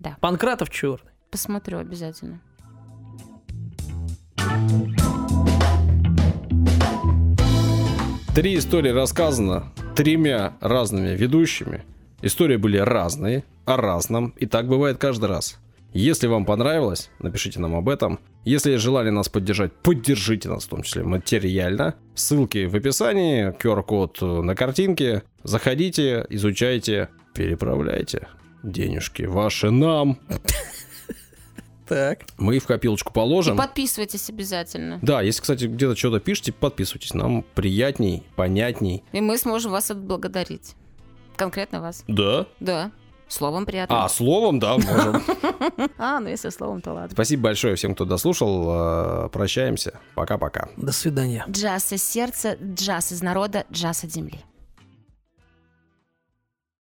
[0.00, 0.16] Да.
[0.20, 1.12] Панкратов черный.
[1.30, 2.42] Посмотрю обязательно.
[8.40, 11.82] Три истории рассказано тремя разными ведущими.
[12.22, 15.58] Истории были разные, о разном, и так бывает каждый раз.
[15.92, 18.18] Если вам понравилось, напишите нам об этом.
[18.46, 21.96] Если желали нас поддержать, поддержите нас, в том числе материально.
[22.14, 25.22] Ссылки в описании, QR-код на картинке.
[25.44, 28.26] Заходите, изучайте, переправляйте
[28.62, 30.18] денежки ваши нам.
[31.90, 32.20] Так.
[32.38, 33.56] Мы в копилочку положим.
[33.56, 35.00] И подписывайтесь обязательно.
[35.02, 37.14] Да, если, кстати, где-то что-то пишете, подписывайтесь.
[37.14, 39.02] Нам приятней, понятней.
[39.10, 40.76] И мы сможем вас отблагодарить.
[41.34, 42.04] Конкретно вас.
[42.06, 42.46] Да?
[42.60, 42.92] Да.
[43.26, 44.04] Словом приятно.
[44.04, 45.20] А, словом, да, можем.
[45.98, 47.10] А, ну если словом, то ладно.
[47.10, 49.24] Спасибо большое всем, кто дослушал.
[49.24, 49.98] Э, прощаемся.
[50.14, 50.68] Пока-пока.
[50.76, 51.44] До свидания.
[51.50, 54.40] Джаз из сердца, джаз из народа, джаз от земли.